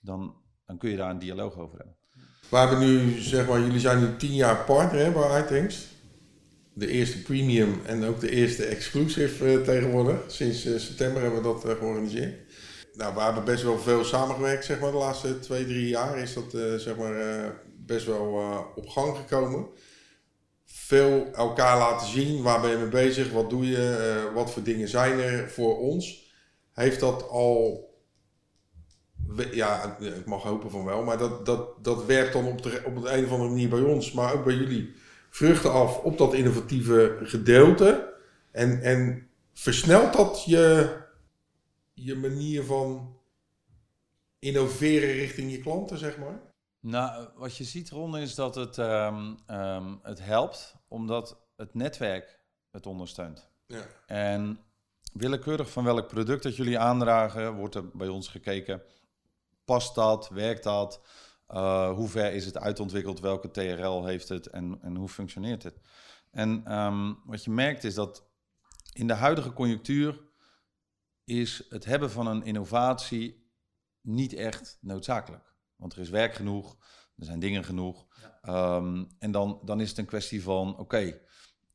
dan, 0.00 0.36
dan 0.66 0.78
kun 0.78 0.90
je 0.90 0.96
daar 0.96 1.10
een 1.10 1.18
dialoog 1.18 1.58
over 1.58 1.76
hebben. 1.76 1.96
We 2.48 2.56
hebben 2.56 2.78
nu, 2.78 3.18
zeg 3.20 3.48
maar, 3.48 3.60
jullie 3.60 3.80
zijn 3.80 3.98
nu 3.98 4.16
tien 4.16 4.34
jaar 4.34 4.64
partner 4.64 5.04
hè, 5.04 5.12
bij 5.12 5.42
iTanks. 5.42 5.90
De 6.74 6.86
eerste 6.86 7.22
premium 7.22 7.80
en 7.86 8.04
ook 8.04 8.20
de 8.20 8.30
eerste 8.30 8.64
exclusive 8.64 9.52
eh, 9.52 9.60
tegenwoordig. 9.60 10.24
Sinds 10.26 10.64
eh, 10.64 10.78
september 10.78 11.22
hebben 11.22 11.42
we 11.42 11.48
dat 11.48 11.64
eh, 11.64 11.76
georganiseerd. 11.76 12.52
Nou, 12.92 13.14
we 13.14 13.20
hebben 13.20 13.44
best 13.44 13.62
wel 13.62 13.78
veel 13.78 14.04
samengewerkt, 14.04 14.64
zeg 14.64 14.80
maar, 14.80 14.90
de 14.90 14.96
laatste 14.96 15.38
twee, 15.38 15.64
drie 15.64 15.88
jaar 15.88 16.18
is 16.18 16.34
dat, 16.34 16.54
eh, 16.54 16.74
zeg 16.74 16.96
maar, 16.96 17.16
eh, 17.16 17.50
best 17.86 18.06
wel 18.06 18.38
eh, 18.38 18.60
op 18.74 18.88
gang 18.88 19.16
gekomen. 19.16 19.66
Veel 20.74 21.32
elkaar 21.32 21.78
laten 21.78 22.08
zien, 22.08 22.42
waar 22.42 22.60
ben 22.60 22.70
je 22.70 22.76
mee 22.76 22.88
bezig, 22.88 23.30
wat 23.30 23.50
doe 23.50 23.66
je, 23.66 23.96
eh, 23.96 24.34
wat 24.34 24.52
voor 24.52 24.62
dingen 24.62 24.88
zijn 24.88 25.18
er 25.18 25.50
voor 25.50 25.78
ons. 25.78 26.30
Heeft 26.72 27.00
dat 27.00 27.28
al 27.28 27.90
ja, 29.50 29.96
ik 30.00 30.26
mag 30.26 30.42
hopen 30.42 30.70
van 30.70 30.84
wel, 30.84 31.02
maar 31.02 31.18
dat, 31.18 31.46
dat, 31.46 31.84
dat 31.84 32.04
werkt 32.04 32.32
dan 32.32 32.46
op, 32.46 32.62
de, 32.62 32.82
op 32.84 32.96
een, 32.96 33.18
een 33.18 33.24
of 33.24 33.30
andere 33.30 33.50
manier 33.50 33.68
bij 33.68 33.80
ons, 33.80 34.12
maar 34.12 34.34
ook 34.34 34.44
bij 34.44 34.54
jullie 34.54 34.94
vruchten 35.30 35.72
af 35.72 35.98
op 35.98 36.18
dat 36.18 36.34
innovatieve 36.34 37.18
gedeelte. 37.22 38.14
En, 38.50 38.82
en 38.82 39.28
versnelt 39.52 40.12
dat 40.12 40.44
je, 40.44 40.96
je 41.94 42.14
manier 42.14 42.64
van 42.64 43.16
innoveren 44.38 45.12
richting 45.12 45.50
je 45.50 45.60
klanten, 45.60 45.98
zeg 45.98 46.18
maar? 46.18 46.51
Nou, 46.82 47.28
wat 47.34 47.56
je 47.56 47.64
ziet, 47.64 47.90
Ron, 47.90 48.16
is 48.16 48.34
dat 48.34 48.54
het, 48.54 48.78
ehm, 48.78 49.34
ehm, 49.46 49.94
het 50.02 50.24
helpt 50.24 50.76
omdat 50.88 51.40
het 51.56 51.74
netwerk 51.74 52.40
het 52.70 52.86
ondersteunt. 52.86 53.50
Ja. 53.66 53.86
En 54.06 54.60
willekeurig 55.12 55.70
van 55.70 55.84
welk 55.84 56.08
product 56.08 56.42
dat 56.42 56.56
jullie 56.56 56.78
aandragen, 56.78 57.54
wordt 57.54 57.74
er 57.74 57.88
bij 57.96 58.08
ons 58.08 58.28
gekeken. 58.28 58.82
Past 59.64 59.94
dat? 59.94 60.28
Werkt 60.28 60.62
dat? 60.62 61.00
Eh, 61.46 61.92
hoe 61.92 62.08
ver 62.08 62.32
is 62.32 62.44
het 62.44 62.58
uitontwikkeld? 62.58 63.20
Welke 63.20 63.50
TRL 63.50 64.04
heeft 64.04 64.28
het? 64.28 64.46
En, 64.46 64.78
en 64.80 64.96
hoe 64.96 65.08
functioneert 65.08 65.62
het? 65.62 65.80
En 66.30 66.64
ehm, 66.64 67.14
wat 67.24 67.44
je 67.44 67.50
merkt 67.50 67.84
is 67.84 67.94
dat 67.94 68.30
in 68.92 69.06
de 69.06 69.14
huidige 69.14 69.52
conjunctuur 69.52 70.20
is 71.24 71.66
het 71.68 71.84
hebben 71.84 72.10
van 72.10 72.26
een 72.26 72.42
innovatie 72.42 73.50
niet 74.00 74.32
echt 74.32 74.78
noodzakelijk. 74.80 75.51
Want 75.82 75.94
er 75.94 76.00
is 76.00 76.10
werk 76.10 76.34
genoeg, 76.34 76.76
er 77.16 77.24
zijn 77.24 77.38
dingen 77.38 77.64
genoeg. 77.64 78.06
Ehm, 78.42 79.04
en 79.18 79.30
dan, 79.30 79.60
dan 79.64 79.80
is 79.80 79.88
het 79.88 79.98
een 79.98 80.04
kwestie 80.04 80.42
van, 80.42 80.78
oké, 80.78 81.20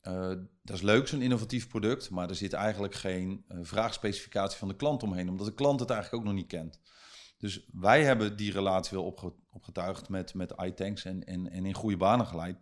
eh, 0.01 0.29
dat 0.61 0.75
is 0.75 0.81
leuk, 0.81 1.07
zo'n 1.07 1.21
innovatief 1.21 1.67
product, 1.67 2.09
maar 2.09 2.29
er 2.29 2.35
zit 2.35 2.53
eigenlijk 2.53 2.95
geen 2.95 3.43
eh, 3.47 3.57
vraagspecificatie 3.61 4.57
van 4.57 4.67
de 4.67 4.75
klant 4.75 5.03
omheen, 5.03 5.29
omdat 5.29 5.45
de 5.45 5.53
klant 5.53 5.79
het 5.79 5.89
eigenlijk 5.89 6.21
ook 6.23 6.29
nog 6.29 6.39
niet 6.39 6.51
kent. 6.51 6.79
Dus 7.37 7.67
wij 7.71 8.03
hebben 8.03 8.37
die 8.37 8.51
relatie 8.51 8.97
wel 8.97 9.05
opge- 9.05 9.35
opgetuigd 9.49 10.09
met, 10.09 10.33
met 10.33 10.53
iTanks 10.63 11.05
en, 11.05 11.23
en, 11.23 11.51
en 11.51 11.65
in 11.65 11.73
goede 11.73 11.97
banen 11.97 12.25
geleid. 12.25 12.57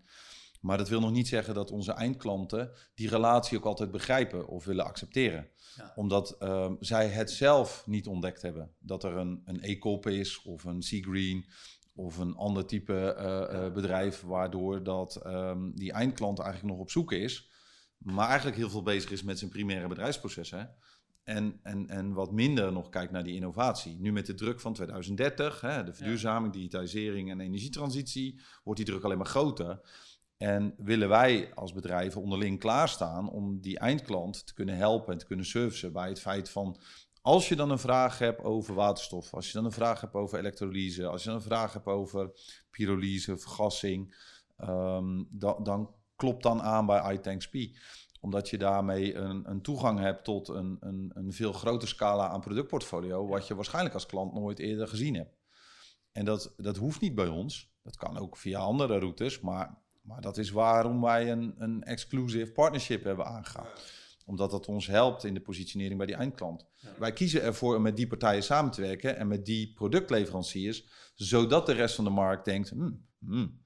Maar 0.65 0.78
dat 0.78 0.89
wil 0.89 0.99
nog 0.99 1.12
niet 1.12 1.28
zeggen 1.28 1.54
dat 1.54 1.71
onze 1.71 1.91
eindklanten 1.91 2.71
die 2.95 3.10
relatie 3.10 3.58
ook 3.58 3.65
altijd 3.65 3.91
begrijpen 3.91 4.47
of 4.47 4.65
willen 4.65 4.86
accepteren. 4.86 5.49
Ja. 5.75 5.93
Omdat 5.95 6.36
ehm, 6.39 6.75
zij 6.80 7.08
het 7.08 7.32
zelf 7.32 7.84
niet 7.88 8.08
ontdekt 8.08 8.41
hebben. 8.41 8.71
Dat 8.80 9.04
er 9.04 9.17
een, 9.17 9.41
een 9.45 9.60
E-Cop 9.62 10.08
is 10.08 10.41
of 10.41 10.63
een 10.63 10.82
Seagreen 10.82 11.45
of 11.95 12.17
een 12.17 12.36
ander 12.36 12.65
type 12.65 13.13
eh, 13.13 13.65
eh, 13.65 13.73
bedrijf, 13.73 14.21
waardoor 14.21 14.84
dat, 14.84 15.15
ehm, 15.15 15.71
die 15.73 15.91
eindklant 15.91 16.39
eigenlijk 16.39 16.71
nog 16.73 16.82
op 16.82 16.91
zoek 16.91 17.12
is, 17.12 17.49
maar 17.97 18.28
eigenlijk 18.28 18.58
heel 18.58 18.69
veel 18.69 18.84
bezig 18.84 19.12
is 19.12 19.23
met 19.23 19.39
zijn 19.39 19.51
primaire 19.51 19.88
bedrijfsprocessen. 19.88 20.75
En, 21.23 21.60
en, 21.63 21.89
en 21.89 22.13
wat 22.13 22.32
minder 22.32 22.71
nog 22.71 22.89
kijkt 22.89 23.12
naar 23.12 23.23
die 23.23 23.36
innovatie. 23.36 23.99
Nu 23.99 24.12
met 24.12 24.25
de 24.25 24.34
druk 24.34 24.60
van 24.60 24.73
2030, 24.73 25.62
hè, 25.62 25.84
de 25.84 25.93
verduurzaming, 25.93 26.54
digitalisering 26.54 27.32
en 27.32 27.39
energietransitie, 27.39 28.39
wordt 28.63 28.80
die 28.80 28.89
druk 28.89 29.04
alleen 29.04 29.17
maar 29.17 29.25
groter. 29.25 29.82
En 30.38 30.74
willen 30.78 31.10
wij 31.10 31.54
als 31.54 31.74
bedrijven 31.74 32.21
onderling 32.21 32.60
klaarstaan 32.60 33.30
om 33.30 33.62
die 33.62 33.80
eindklant 33.80 34.48
te 34.48 34.54
kunnen 34.54 34.76
helpen 34.76 35.13
en 35.13 35.19
te 35.19 35.26
kunnen 35.26 35.45
servicen 35.45 35.93
bij 35.93 36.10
het 36.10 36.19
feit 36.19 36.50
van 36.50 36.80
als 37.26 37.50
je 37.50 37.56
dan 37.56 37.69
een 37.69 37.80
vraag 37.80 38.19
hebt 38.19 38.43
over 38.43 38.74
waterstof, 38.74 39.34
als 39.34 39.48
je 39.48 39.54
dan 39.54 39.65
een 39.65 39.71
vraag 39.71 40.02
hebt 40.02 40.13
over 40.13 40.39
elektrolyse, 40.39 41.08
als 41.08 41.24
je 41.24 41.30
dan 41.30 41.38
een 41.38 41.43
vraag 41.43 41.74
hebt 41.74 41.86
over 41.86 42.32
pyrolyse, 42.69 43.38
vergassing, 43.38 44.15
ehm, 44.58 45.24
dan, 45.30 45.63
dan 45.63 45.95
klopt 46.15 46.43
dan 46.43 46.62
aan 46.62 46.86
bij 46.86 47.13
iTanksP. 47.13 47.56
Omdat 48.19 48.50
je 48.50 48.58
daarmee 48.58 49.15
een, 49.15 49.50
een 49.50 49.62
toegang 49.62 50.00
hebt 50.00 50.24
tot 50.24 50.48
een, 50.48 50.78
een, 50.80 51.12
een 51.13 51.34
veel 51.34 51.54
grotere 51.54 51.91
scala 51.91 52.28
aan 52.28 52.41
productportfolio, 52.41 53.28
wat 53.28 53.48
je 53.48 53.56
waarschijnlijk 53.56 53.93
als 53.93 54.06
klant 54.06 54.34
nooit 54.34 54.60
eerder 54.60 54.88
gezien 54.88 55.15
hebt. 55.15 55.38
En 56.12 56.26
dat, 56.26 56.54
dat 56.58 56.78
hoeft 56.78 57.02
niet 57.02 57.15
bij 57.15 57.28
ons. 57.28 57.74
Dat 57.84 57.98
kan 57.98 58.17
ook 58.17 58.38
via 58.38 58.60
andere 58.60 59.00
routes, 59.00 59.39
maar, 59.39 59.84
maar 60.06 60.22
dat 60.22 60.38
is 60.38 60.50
waarom 60.50 61.02
wij 61.02 61.32
een, 61.32 61.56
een 61.58 61.84
exclusive 61.84 62.52
partnership 62.52 63.04
hebben 63.04 63.26
aangegaan. 63.26 63.68
Omdat 64.26 64.52
dat 64.52 64.68
ons 64.68 64.88
helpt 64.88 65.24
in 65.24 65.34
de 65.34 65.41
positionering 65.41 65.98
bij 65.98 66.08
die 66.08 66.15
eindklant. 66.15 66.65
Wij 66.98 67.13
kiezen 67.13 67.41
ervoor 67.41 67.76
om 67.76 67.82
met 67.82 67.96
die 67.96 68.08
partijen 68.08 68.44
samen 68.44 68.72
te 68.72 68.82
werken 68.82 69.18
en 69.18 69.28
met 69.28 69.46
die 69.46 69.74
productleveranciers, 69.74 70.86
zodat 71.15 71.65
de 71.65 71.74
rest 71.74 71.96
van 71.96 72.04
de 72.04 72.10
markt 72.10 72.46
denkt: 72.46 72.70
hmm, 72.70 73.06
hmm, 73.20 73.62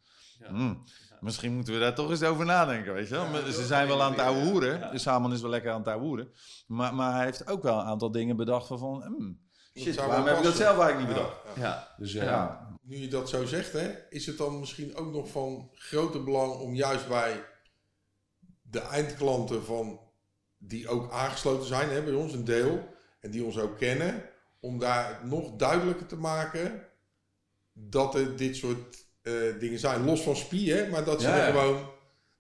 hmm, 0.48 0.84
misschien 1.20 1.54
moeten 1.54 1.74
we 1.74 1.80
daar 1.80 1.96
toch 1.96 2.10
eens 2.10 2.24
over 2.24 2.46
nadenken. 2.46 2.94
Weet 2.94 3.10
je 3.10 3.52
Ze 3.52 3.66
zijn 3.66 3.88
wel 3.88 4.04
aan 4.04 4.12
het 4.12 4.22
ouwe 4.22 4.50
hoeren, 4.50 4.92
de 4.92 4.98
Saman 4.98 5.34
is 5.34 5.42
wel 5.42 5.50
lekker 5.50 5.72
aan 5.72 5.80
het 5.80 5.88
ouwe 5.88 6.06
hoeren, 6.06 6.32
maar, 6.68 6.96
maar 6.96 7.16
hij 7.16 7.26
heeft 7.26 7.48
ook 7.48 7.64
wel 7.64 7.80
een 7.80 7.86
aantal 7.86 8.12
dingen 8.12 8.36
bedacht 8.36 8.70
waarvan, 8.70 9.04
hmm, 9.04 9.40
shit, 9.82 9.96
waarom 9.96 10.26
heb 10.28 10.38
ik 10.38 10.44
dat 10.44 10.56
zelf 10.56 10.80
eigenlijk 10.80 11.08
niet 11.08 11.18
Ja, 11.18 11.24
bedacht? 11.24 11.56
ja. 11.56 11.62
Ja. 11.64 11.94
Dus 11.98 12.14
eh, 12.16 12.24
Ja. 12.24 12.30
ja, 12.32 12.78
Nu 12.82 12.98
je 12.98 13.08
dat 13.08 13.30
zo 13.30 13.46
zegt, 13.46 13.72
hè, 13.74 13.92
is 14.10 14.26
het 14.26 14.38
dan 14.38 14.60
misschien 14.60 14.96
ook 14.96 15.12
nog 15.12 15.30
van 15.30 15.70
grote 15.74 16.20
belang 16.20 16.54
om 16.54 16.76
juist 16.76 17.08
bij 17.08 17.44
de 18.62 18.80
eindklanten 18.80 19.64
van 19.66 20.00
die 20.58 20.88
ook 20.88 21.12
aangesloten 21.12 21.68
zijn 21.68 21.90
hè, 21.90 22.04
bij 22.04 22.14
ons, 22.14 22.34
een 22.34 22.44
deel, 22.44 22.88
en 23.20 23.32
die 23.32 23.44
ons 23.44 23.60
ook 23.60 23.78
kennen, 23.78 24.24
om 24.60 24.80
daar 24.80 25.20
nog 25.24 25.56
duidelijker 25.56 26.06
te 26.06 26.16
maken 26.18 26.88
dat 27.74 28.16
er 28.16 28.36
dit 28.36 28.56
soort 28.56 29.06
eh, 29.22 29.34
dingen 29.60 29.80
zijn. 29.80 30.06
Los 30.06 30.22
van 30.22 30.36
spie, 30.36 30.74
hè, 30.74 30.90
maar 30.90 31.04
dat 31.04 31.22
ze 31.22 31.28
Ja, 31.28 31.38
ja. 31.38 31.46
gewoon, 31.46 31.90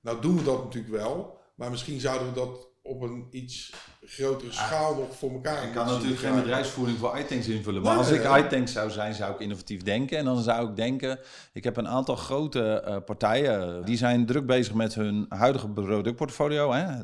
nou 0.01 0.21
doen 0.21 0.37
we 0.37 0.43
dat 0.43 0.63
natuurlijk 0.63 0.93
wel, 0.93 1.37
maar 1.55 1.69
misschien 1.69 1.99
zouden 1.99 2.27
we 2.27 2.33
dat 2.33 2.68
op 2.89 3.01
een 3.01 3.27
iets 3.31 3.73
grotere 4.01 4.51
schaal 4.51 4.95
nog 4.95 5.15
voor 5.15 5.31
elkaar 5.31 5.63
Ik 5.63 5.73
kan 5.73 5.85
natuurlijk 5.85 6.19
geen 6.19 6.35
bedrijfsvoering 6.35 6.97
voor 6.97 7.19
iTanks 7.19 7.47
invullen. 7.47 7.81
Maar 7.81 7.91
Nee, 7.91 7.99
als 7.99 8.11
ik 8.11 8.45
iTanks 8.45 8.71
zou 8.71 8.89
zijn, 8.89 9.13
zou 9.13 9.33
ik 9.33 9.39
innovatief 9.39 9.81
denken. 9.81 10.17
En 10.17 10.25
dan 10.25 10.41
zou 10.41 10.69
ik 10.69 10.75
denken, 10.75 11.19
ik 11.53 11.63
heb 11.63 11.77
een 11.77 11.87
aantal 11.87 12.15
grote 12.15 12.81
eh, 12.81 12.97
partijen. 13.05 13.85
Die 13.85 13.97
zijn 13.97 14.25
druk 14.25 14.45
bezig 14.45 14.73
met 14.73 14.95
hun 14.95 15.25
huidige 15.29 15.69
productportfolio. 15.69 16.71
Hè? 16.73 16.85
Eh, 16.85 17.03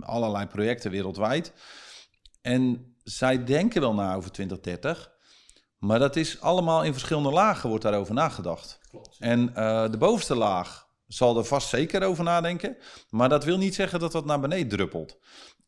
allerlei 0.00 0.46
projecten 0.46 0.90
wereldwijd. 0.90 1.52
En 2.40 2.94
zij 3.04 3.44
denken 3.44 3.80
wel 3.80 3.94
na 3.94 4.14
over 4.14 4.30
2030. 4.32 5.10
Maar 5.78 5.98
dat 5.98 6.16
is 6.16 6.40
allemaal 6.40 6.84
in 6.84 6.92
verschillende 6.92 7.30
lagen 7.30 7.68
wordt 7.68 7.84
daarover 7.84 8.14
nagedacht. 8.14 8.78
Klopt. 8.90 9.16
En 9.18 9.54
eh, 9.54 9.90
de 9.90 9.98
bovenste 9.98 10.34
laag 10.34 10.87
zal 11.08 11.38
er 11.38 11.44
vast 11.44 11.68
zeker 11.68 12.02
over 12.02 12.24
nadenken. 12.24 12.76
Maar 13.10 13.28
dat 13.28 13.44
wil 13.44 13.58
niet 13.58 13.74
zeggen 13.74 14.00
dat 14.00 14.12
dat 14.12 14.24
naar 14.24 14.40
beneden 14.40 14.68
druppelt. 14.68 15.18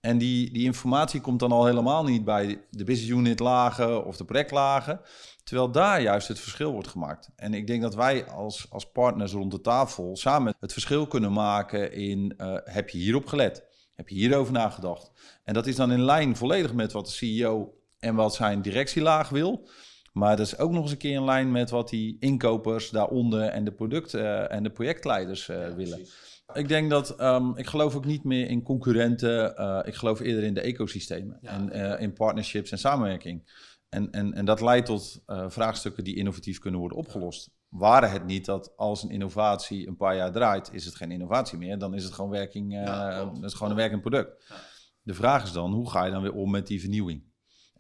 En 0.01 0.19
die, 0.19 0.53
die 0.53 0.65
informatie 0.65 1.21
komt 1.21 1.41
dan 1.41 1.53
al 1.53 1.67
helemaal 1.67 2.05
niet 2.05 2.25
bij 2.25 2.65
de 2.71 2.85
business 2.85 3.13
unit 3.13 3.39
lagen 3.39 4.05
of 4.05 4.17
de 4.17 4.25
projectlagen. 4.25 5.01
Terwijl 5.45 5.71
daar 5.71 6.03
juist 6.03 6.29
het 6.29 6.41
verschil 6.41 6.73
wordt 6.73 6.89
gemaakt. 6.89 7.31
En 7.37 7.55
ik 7.55 7.67
denk 7.67 7.83
dat 7.83 7.95
wij 7.95 8.27
als, 8.27 8.67
als 8.71 8.91
partners 8.91 9.33
rond 9.33 9.51
de 9.51 9.61
tafel 9.61 10.17
samen 10.17 10.55
het 10.61 10.73
verschil 10.73 11.07
kunnen 11.07 11.33
maken 11.33 11.93
in 11.93 12.35
eh, 12.37 12.55
heb 12.65 12.89
je 12.89 12.99
hierop 12.99 13.27
gelet? 13.27 13.65
Heb 13.95 14.09
je 14.09 14.15
hierover 14.15 14.53
nagedacht? 14.53 15.11
En 15.45 15.55
dat 15.55 15.67
is 15.67 15.77
dan 15.77 15.93
in 15.93 16.05
lijn 16.05 16.37
volledig 16.37 16.73
met 16.73 16.93
wat 16.93 17.07
de 17.07 17.13
CEO 17.13 17.75
en 17.99 18.15
wat 18.15 18.35
zijn 18.35 18.63
directielaag 18.63 19.29
wil. 19.29 19.69
Maar 20.13 20.37
dat 20.37 20.47
is 20.47 20.59
ook 20.59 20.71
nog 20.71 20.83
eens 20.83 20.91
een 20.93 20.99
keer 20.99 21.15
in 21.15 21.25
lijn 21.25 21.51
met 21.53 21.71
wat 21.71 21.89
die 21.89 22.17
inkopers 22.21 22.91
daaronder 22.91 23.43
en 23.43 23.65
de 23.65 23.73
product- 23.73 24.15
eh, 24.15 24.53
en 24.53 24.63
de 24.63 24.71
projectleiders 24.71 25.49
eh, 25.49 25.69
willen. 25.69 26.07
Ik 26.55 26.69
denk 26.69 26.91
dat, 26.91 27.11
ehm, 27.11 27.51
ik 27.57 27.67
geloof 27.67 27.95
ook 27.97 28.05
niet 28.05 28.25
meer 28.25 28.49
in 28.49 28.63
concurrenten. 28.63 29.57
eh, 29.57 29.81
ik 29.85 29.95
geloof 29.95 30.21
eerder 30.21 30.45
in 30.45 30.55
de 30.55 30.61
ecosystemen 30.61 31.39
Ja, 31.41 31.51
en 31.71 31.99
in 31.99 32.13
partnerships 32.13 32.71
en 32.71 32.79
samenwerking. 32.79 33.59
En, 33.89 34.11
en, 34.11 34.35
en 34.35 34.45
dat 34.45 34.61
leidt 34.61 34.87
tot 34.87 35.23
vraagstukken 35.27 36.05
die 36.05 36.17
innovatief 36.17 36.59
kunnen 36.59 36.81
worden 36.81 36.99
opgelost. 36.99 37.51
Waren 37.69 38.11
het 38.11 38.27
niet 38.27 38.45
dat 38.45 38.73
als 38.77 39.03
een 39.03 39.11
innovatie 39.11 39.87
een 39.89 39.97
paar 39.97 40.17
jaar 40.17 40.33
draait, 40.33 40.71
is 40.73 40.85
het 40.85 40.95
geen 40.95 41.11
innovatie 41.11 41.59
meer. 41.59 41.79
Dan 41.79 41.95
is 41.95 42.05
het 42.05 42.13
gewoon, 42.13 42.31
werking, 42.31 42.73
Ja, 42.73 43.21
klopt. 43.21 43.45
is 43.45 43.53
gewoon 43.55 43.71
een 43.71 43.77
werkend 43.77 44.01
product. 44.01 44.45
Ja. 44.49 44.55
De 45.03 45.15
vraag 45.15 45.43
is 45.45 45.53
dan, 45.53 45.73
hoe 45.73 45.91
ga 45.91 46.05
je 46.05 46.11
dan 46.11 46.23
weer 46.23 46.35
om 46.35 46.51
met 46.51 46.67
die 46.67 46.81
vernieuwing? 46.81 47.23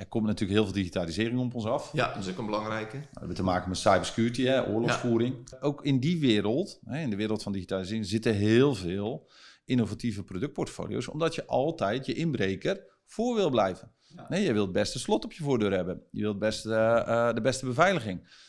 Er 0.00 0.06
komt 0.06 0.26
natuurlijk 0.26 0.58
heel 0.58 0.64
veel 0.64 0.74
digitalisering 0.74 1.40
op 1.40 1.54
ons 1.54 1.64
af. 1.64 1.90
Ja, 1.92 2.12
dat 2.14 2.24
is 2.24 2.30
ook 2.30 2.38
een 2.38 2.46
belangrijke. 2.46 2.98
We 2.98 3.18
hebben 3.18 3.36
te 3.36 3.42
maken 3.42 3.68
met 3.68 3.78
cybersecurity, 3.78 4.42
hè, 4.42 4.68
oorlogsvoering. 4.68 5.34
Ook 5.60 5.84
in 5.84 5.98
die 5.98 6.20
wereld, 6.20 6.80
hè, 6.84 7.00
in 7.00 7.10
de 7.10 7.16
wereld 7.16 7.42
van 7.42 7.52
digitalisering, 7.52 8.06
zitten 8.06 8.34
heel 8.34 8.74
veel 8.74 9.30
innovatieve 9.64 10.22
productportfolio's. 10.22 11.08
Omdat 11.08 11.34
je 11.34 11.46
altijd 11.46 12.06
je 12.06 12.14
inbreker 12.14 12.84
voor 13.04 13.34
wil 13.34 13.50
blijven. 13.50 13.92
Ja. 14.16 14.26
Nee, 14.28 14.42
je 14.42 14.52
wilt 14.52 14.64
het 14.64 14.74
beste 14.74 14.98
slot 14.98 15.24
op 15.24 15.32
je 15.32 15.42
voordeur 15.42 15.72
hebben. 15.72 16.02
Je 16.10 16.22
wilt 16.22 16.38
best, 16.38 16.66
eh, 16.66 16.98
eh, 16.98 17.34
de 17.34 17.40
beste 17.40 17.66
beveiliging. 17.66 18.48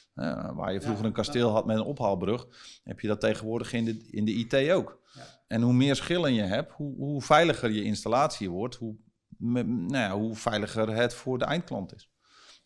Waar 0.54 0.74
je 0.74 0.82
vroeger 0.82 1.06
een 1.06 1.12
kasteel 1.12 1.50
had 1.50 1.66
met 1.66 1.78
een 1.78 1.84
ophaalbrug, 1.84 2.48
heb 2.84 3.00
je 3.00 3.08
dat 3.08 3.20
tegenwoordig 3.20 3.74
in 3.74 3.86
de, 3.86 4.08
in 4.10 4.26
de 4.26 4.32
IT 4.32 4.72
ook. 4.72 5.00
Ja. 5.14 5.22
En 5.48 5.62
hoe 5.62 5.74
meer 5.74 5.96
schillen 5.96 6.34
je 6.34 6.42
hebt, 6.42 6.72
hoe, 6.72 6.96
hoe 6.96 7.22
veiliger 7.22 7.72
je 7.72 7.84
installatie 7.84 8.50
wordt, 8.50 8.76
hoe, 8.76 8.96
nou 9.42 9.98
ja, 9.98 10.12
hoe 10.12 10.36
veiliger 10.36 10.96
het 10.96 11.14
voor 11.14 11.38
de 11.38 11.46
eindklant 11.46 11.96
is. 11.96 12.10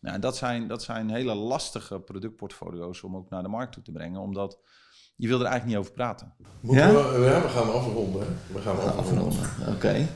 Nou, 0.00 0.18
dat 0.18 0.36
zijn, 0.36 0.68
dat 0.68 0.82
zijn 0.82 1.10
hele 1.10 1.34
lastige 1.34 2.00
productportfolio's 2.00 3.02
om 3.02 3.16
ook 3.16 3.30
naar 3.30 3.42
de 3.42 3.48
markt 3.48 3.72
toe 3.72 3.82
te 3.82 3.92
brengen, 3.92 4.20
omdat 4.20 4.58
je 5.16 5.28
wil 5.28 5.40
er 5.40 5.46
eigenlijk 5.46 5.66
niet 5.66 5.76
over 5.76 5.92
praten. 5.92 6.34
Ja? 6.62 6.92
we, 6.92 7.24
ja, 7.24 7.42
we 7.42 7.48
gaan 7.48 7.72
afronden. 7.72 8.38
We 8.52 8.60
gaan 8.60 8.96
afronden. 8.96 9.50
Oké. 9.68 10.08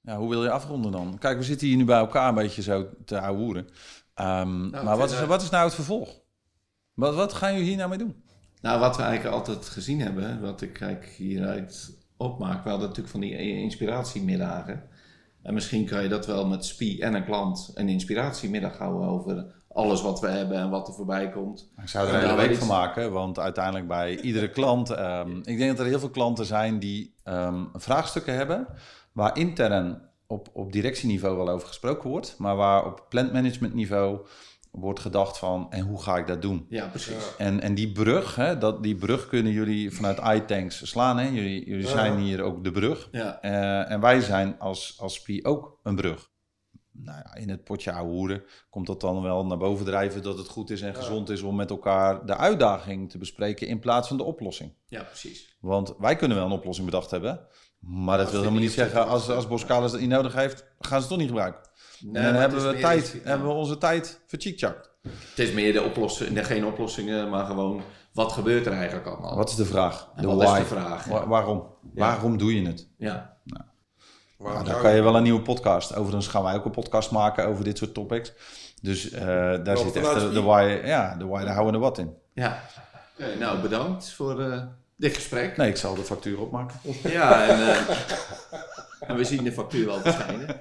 Ja, 0.00 0.16
hoe 0.16 0.28
wil 0.28 0.42
je 0.42 0.50
afronden 0.50 0.92
dan? 0.92 1.18
Kijk, 1.18 1.38
we 1.38 1.44
zitten 1.44 1.66
hier 1.66 1.76
nu 1.76 1.84
bij 1.84 1.98
elkaar 1.98 2.28
een 2.28 2.34
beetje 2.34 2.62
zo 2.62 2.88
te 3.04 3.20
ouwehoeren. 3.20 3.68
Ehm, 4.14 4.64
ik 4.64 4.82
maar 4.82 4.96
wat 4.96 5.10
is, 5.10 5.24
wat 5.24 5.42
is 5.42 5.50
nou 5.50 5.64
het 5.64 5.74
vervolg? 5.74 6.20
Wat, 6.94 7.14
wat 7.14 7.32
gaan 7.32 7.52
jullie 7.52 7.68
hier 7.68 7.76
nou 7.76 7.88
mee 7.88 7.98
doen? 7.98 8.24
Nou, 8.60 8.80
wat 8.80 8.96
we 8.96 9.02
eigenlijk 9.02 9.34
altijd 9.34 9.68
gezien 9.68 10.00
hebben, 10.00 10.40
wat 10.40 10.60
ik 10.60 10.80
eigenlijk 10.80 11.12
hieruit 11.12 11.98
opmaak, 12.16 12.64
we 12.64 12.68
hadden 12.68 12.88
natuurlijk 12.88 13.14
van 13.14 13.20
die 13.20 13.36
inspiratiemiddagen. 13.36 14.88
En 15.42 15.54
misschien 15.54 15.86
kan 15.86 16.02
je 16.02 16.08
dat 16.08 16.26
wel 16.26 16.46
met 16.46 16.64
SPI 16.64 17.00
en 17.00 17.14
een 17.14 17.24
klant 17.24 17.70
een 17.74 17.88
inspiratiemiddag 17.88 18.78
houden 18.78 19.08
over 19.08 19.58
alles 19.72 20.02
wat 20.02 20.20
we 20.20 20.28
hebben 20.28 20.56
en 20.58 20.70
wat 20.70 20.88
er 20.88 20.94
voorbij 20.94 21.30
komt. 21.30 21.70
Ik 21.82 21.88
zou 21.88 22.08
er 22.08 22.14
een 22.14 22.20
hele 22.20 22.48
week 22.48 22.56
van 22.56 22.68
maken, 22.68 23.12
want 23.12 23.38
uiteindelijk 23.38 23.88
bij 23.88 24.20
iedere 24.20 24.50
klant... 24.50 24.90
ehm, 24.90 25.36
ik 25.36 25.58
denk 25.58 25.70
dat 25.70 25.78
er 25.78 25.86
heel 25.86 25.98
veel 25.98 26.10
klanten 26.10 26.44
zijn 26.44 26.78
die 26.78 27.14
ehm, 27.24 27.64
vraagstukken 27.74 28.34
hebben... 28.34 28.66
waar 29.12 29.36
intern 29.36 30.02
op, 30.26 30.48
op 30.52 30.72
directieniveau 30.72 31.36
wel 31.36 31.48
over 31.48 31.68
gesproken 31.68 32.10
wordt... 32.10 32.34
maar 32.38 32.56
waar 32.56 32.86
op 32.86 33.06
plantmanagementniveau 33.08 34.26
wordt 34.70 35.00
gedacht 35.00 35.38
van... 35.38 35.66
en 35.70 35.80
hoe 35.84 36.02
ga 36.02 36.16
ik 36.18 36.26
dat 36.26 36.42
doen? 36.42 36.66
Ja, 36.68 36.86
precies. 36.86 37.36
En, 37.38 37.60
en 37.60 37.74
die 37.74 37.92
brug, 37.92 38.36
hè, 38.36 38.58
dat, 38.58 38.82
die 38.82 38.94
brug 38.96 39.26
kunnen 39.26 39.52
jullie 39.52 39.90
vanuit 39.94 40.18
iTanks 40.42 40.88
slaan. 40.88 41.18
Hè? 41.18 41.28
Jullie, 41.28 41.68
jullie 41.68 41.84
Ja. 41.84 41.90
zijn 41.90 42.18
hier 42.18 42.42
ook 42.42 42.64
de 42.64 42.70
brug. 42.70 43.08
Ja, 43.12 43.40
Eh, 43.42 43.90
en 43.90 44.00
wij 44.00 44.20
zijn 44.20 44.58
als, 44.58 44.96
als 45.00 45.14
SPI 45.14 45.44
ook 45.44 45.78
een 45.82 45.94
brug. 45.96 46.28
Nou 46.92 47.18
ja, 47.24 47.34
in 47.34 47.48
het 47.48 47.64
potje 47.64 47.92
ouwe 47.92 48.12
hoeren 48.12 48.42
komt 48.70 48.86
dat 48.86 49.00
dan 49.00 49.22
wel 49.22 49.46
naar 49.46 49.58
boven 49.58 49.84
drijven 49.84 50.22
dat 50.22 50.38
het 50.38 50.48
goed 50.48 50.70
is 50.70 50.80
en 50.82 50.94
gezond 50.94 51.30
is 51.30 51.42
om 51.42 51.56
met 51.56 51.70
elkaar 51.70 52.26
de 52.26 52.36
uitdaging 52.36 53.10
te 53.10 53.18
bespreken 53.18 53.66
in 53.66 53.78
plaats 53.78 54.08
van 54.08 54.16
de 54.16 54.22
oplossing. 54.22 54.72
ja, 54.86 55.02
precies. 55.02 55.56
Want 55.60 55.94
wij 55.98 56.16
kunnen 56.16 56.36
wel 56.36 56.46
een 56.46 56.52
oplossing 56.52 56.86
bedacht 56.86 57.10
hebben, 57.10 57.40
maar 57.78 58.16
dat 58.16 58.24
Als 58.26 58.30
wil 58.34 58.40
helemaal 58.44 58.62
niet 58.64 58.72
zeggen 58.72 59.06
als, 59.06 59.30
als 59.30 59.46
Boskalis 59.48 59.90
dat 59.90 60.00
niet 60.00 60.08
nodig 60.08 60.34
heeft, 60.34 60.64
gaan 60.78 60.90
ze 60.90 60.94
het 60.98 61.08
toch 61.08 61.18
niet 61.18 61.28
gebruiken. 61.28 61.60
Nee, 62.02 62.22
en 62.22 62.32
dan 62.32 62.40
hebben 62.40 62.68
we, 62.68 62.74
is 62.74 62.80
tijd, 62.80 63.16
hebben 63.24 63.46
we 63.48 63.52
onze 63.52 63.78
tijd 63.78 64.20
verchiekchakt. 64.26 64.90
Het 65.02 65.38
is 65.38 65.52
meer 65.52 65.72
de 65.72 65.82
oplossing, 65.82 66.30
nee, 66.30 66.44
geen 66.44 66.64
oplossingen, 66.64 67.30
maar 67.30 67.44
gewoon 67.46 67.82
wat 68.12 68.32
gebeurt 68.32 68.66
er 68.66 68.72
eigenlijk 68.72 69.06
allemaal? 69.06 69.36
Wat 69.36 69.48
is 69.48 69.54
de 69.54 69.64
vraag? 69.64 70.08
De 70.16 70.26
wat 70.26 70.42
is 70.42 70.48
why. 70.48 70.58
de 70.58 70.64
vraag? 70.64 71.04
Wa- 71.04 71.26
waarom? 71.26 71.66
Waarom 71.94 72.38
doe 72.38 72.54
je 72.60 72.66
het? 72.66 72.88
Ja, 72.98 73.36
Waarom 74.36 74.62
Nou, 74.62 74.72
dan 74.72 74.80
kan 74.82 74.94
je 74.94 75.02
wel 75.02 75.16
een 75.16 75.22
nieuwe 75.22 75.42
podcast. 75.42 75.94
Overigens 75.94 76.26
gaan 76.26 76.42
wij 76.42 76.54
ook 76.54 76.64
een 76.64 76.70
podcast 76.70 77.10
maken 77.10 77.46
over 77.46 77.64
dit 77.64 77.78
soort 77.78 77.94
topics. 77.94 78.32
Dus 78.82 79.10
eh, 79.10 79.24
daar 79.64 79.76
zit 79.76 79.96
echt 79.96 80.20
de, 80.20 80.32
de 80.32 80.42
why, 80.42 80.80
ja, 80.84 81.14
de 81.18 81.26
why, 81.26 81.44
daar 81.44 81.54
houden 81.54 81.72
we 81.72 81.78
er 81.78 81.84
wat 81.84 81.98
in. 81.98 82.14
ja. 82.32 82.62
Oké, 83.18 83.36
nou, 83.38 83.58
bedankt 83.60 84.10
voor 84.12 84.40
eh, 84.40 84.62
dit 84.96 85.14
gesprek. 85.14 85.56
Nee, 85.56 85.68
ik 85.68 85.76
zal 85.76 85.94
de 85.94 86.02
factuur 86.02 86.40
opmaken. 86.40 86.80
Ja, 87.02 87.48
en, 87.48 87.68
eh, 87.68 87.96
en 89.00 89.16
we 89.16 89.24
zien 89.24 89.44
de 89.44 89.52
factuur 89.52 89.86
wel 89.86 90.00
verschijnen. 90.00 90.60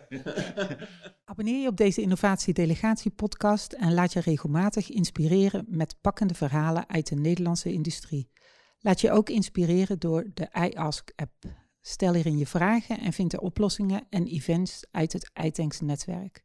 Abonneer 1.26 1.62
je 1.62 1.68
op 1.68 1.78
deze 1.78 2.02
Innovatie 2.02 2.54
Delegatie 2.54 3.12
podcast 3.12 3.74
en 3.74 3.94
laat 3.94 4.14
je 4.14 4.20
regelmatig 4.20 4.90
inspireren 4.90 5.66
met 5.68 5.96
pakkende 6.02 6.34
verhalen 6.34 6.90
uit 6.90 7.08
de 7.08 7.16
Nederlandse 7.16 7.74
industrie. 7.74 8.32
Laat 8.80 9.02
je 9.02 9.12
ook 9.12 9.30
inspireren 9.30 10.00
door 10.00 10.28
de 10.34 10.50
iAsk 10.54 11.12
app. 11.16 11.34
Stel 11.82 12.14
hierin 12.14 12.38
je 12.38 12.48
vragen 12.48 13.00
en 13.00 13.14
vind 13.14 13.32
de 13.32 13.42
oplossingen 13.42 14.06
en 14.10 14.26
events 14.26 14.86
uit 14.92 15.14
het 15.14 15.32
iTanks 15.44 15.80
netwerk. 15.80 16.44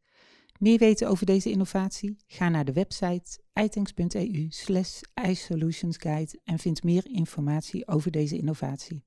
Meer 0.59 0.77
weten 0.77 1.07
over 1.09 1.25
deze 1.25 1.51
innovatie? 1.51 2.15
Ga 2.27 2.49
naar 2.49 2.65
de 2.65 2.73
website 2.73 3.39
itanks.eu 3.53 4.45
slash 4.49 5.01
en 6.43 6.59
vind 6.59 6.83
meer 6.83 7.07
informatie 7.07 7.87
over 7.87 8.11
deze 8.11 8.37
innovatie. 8.37 9.05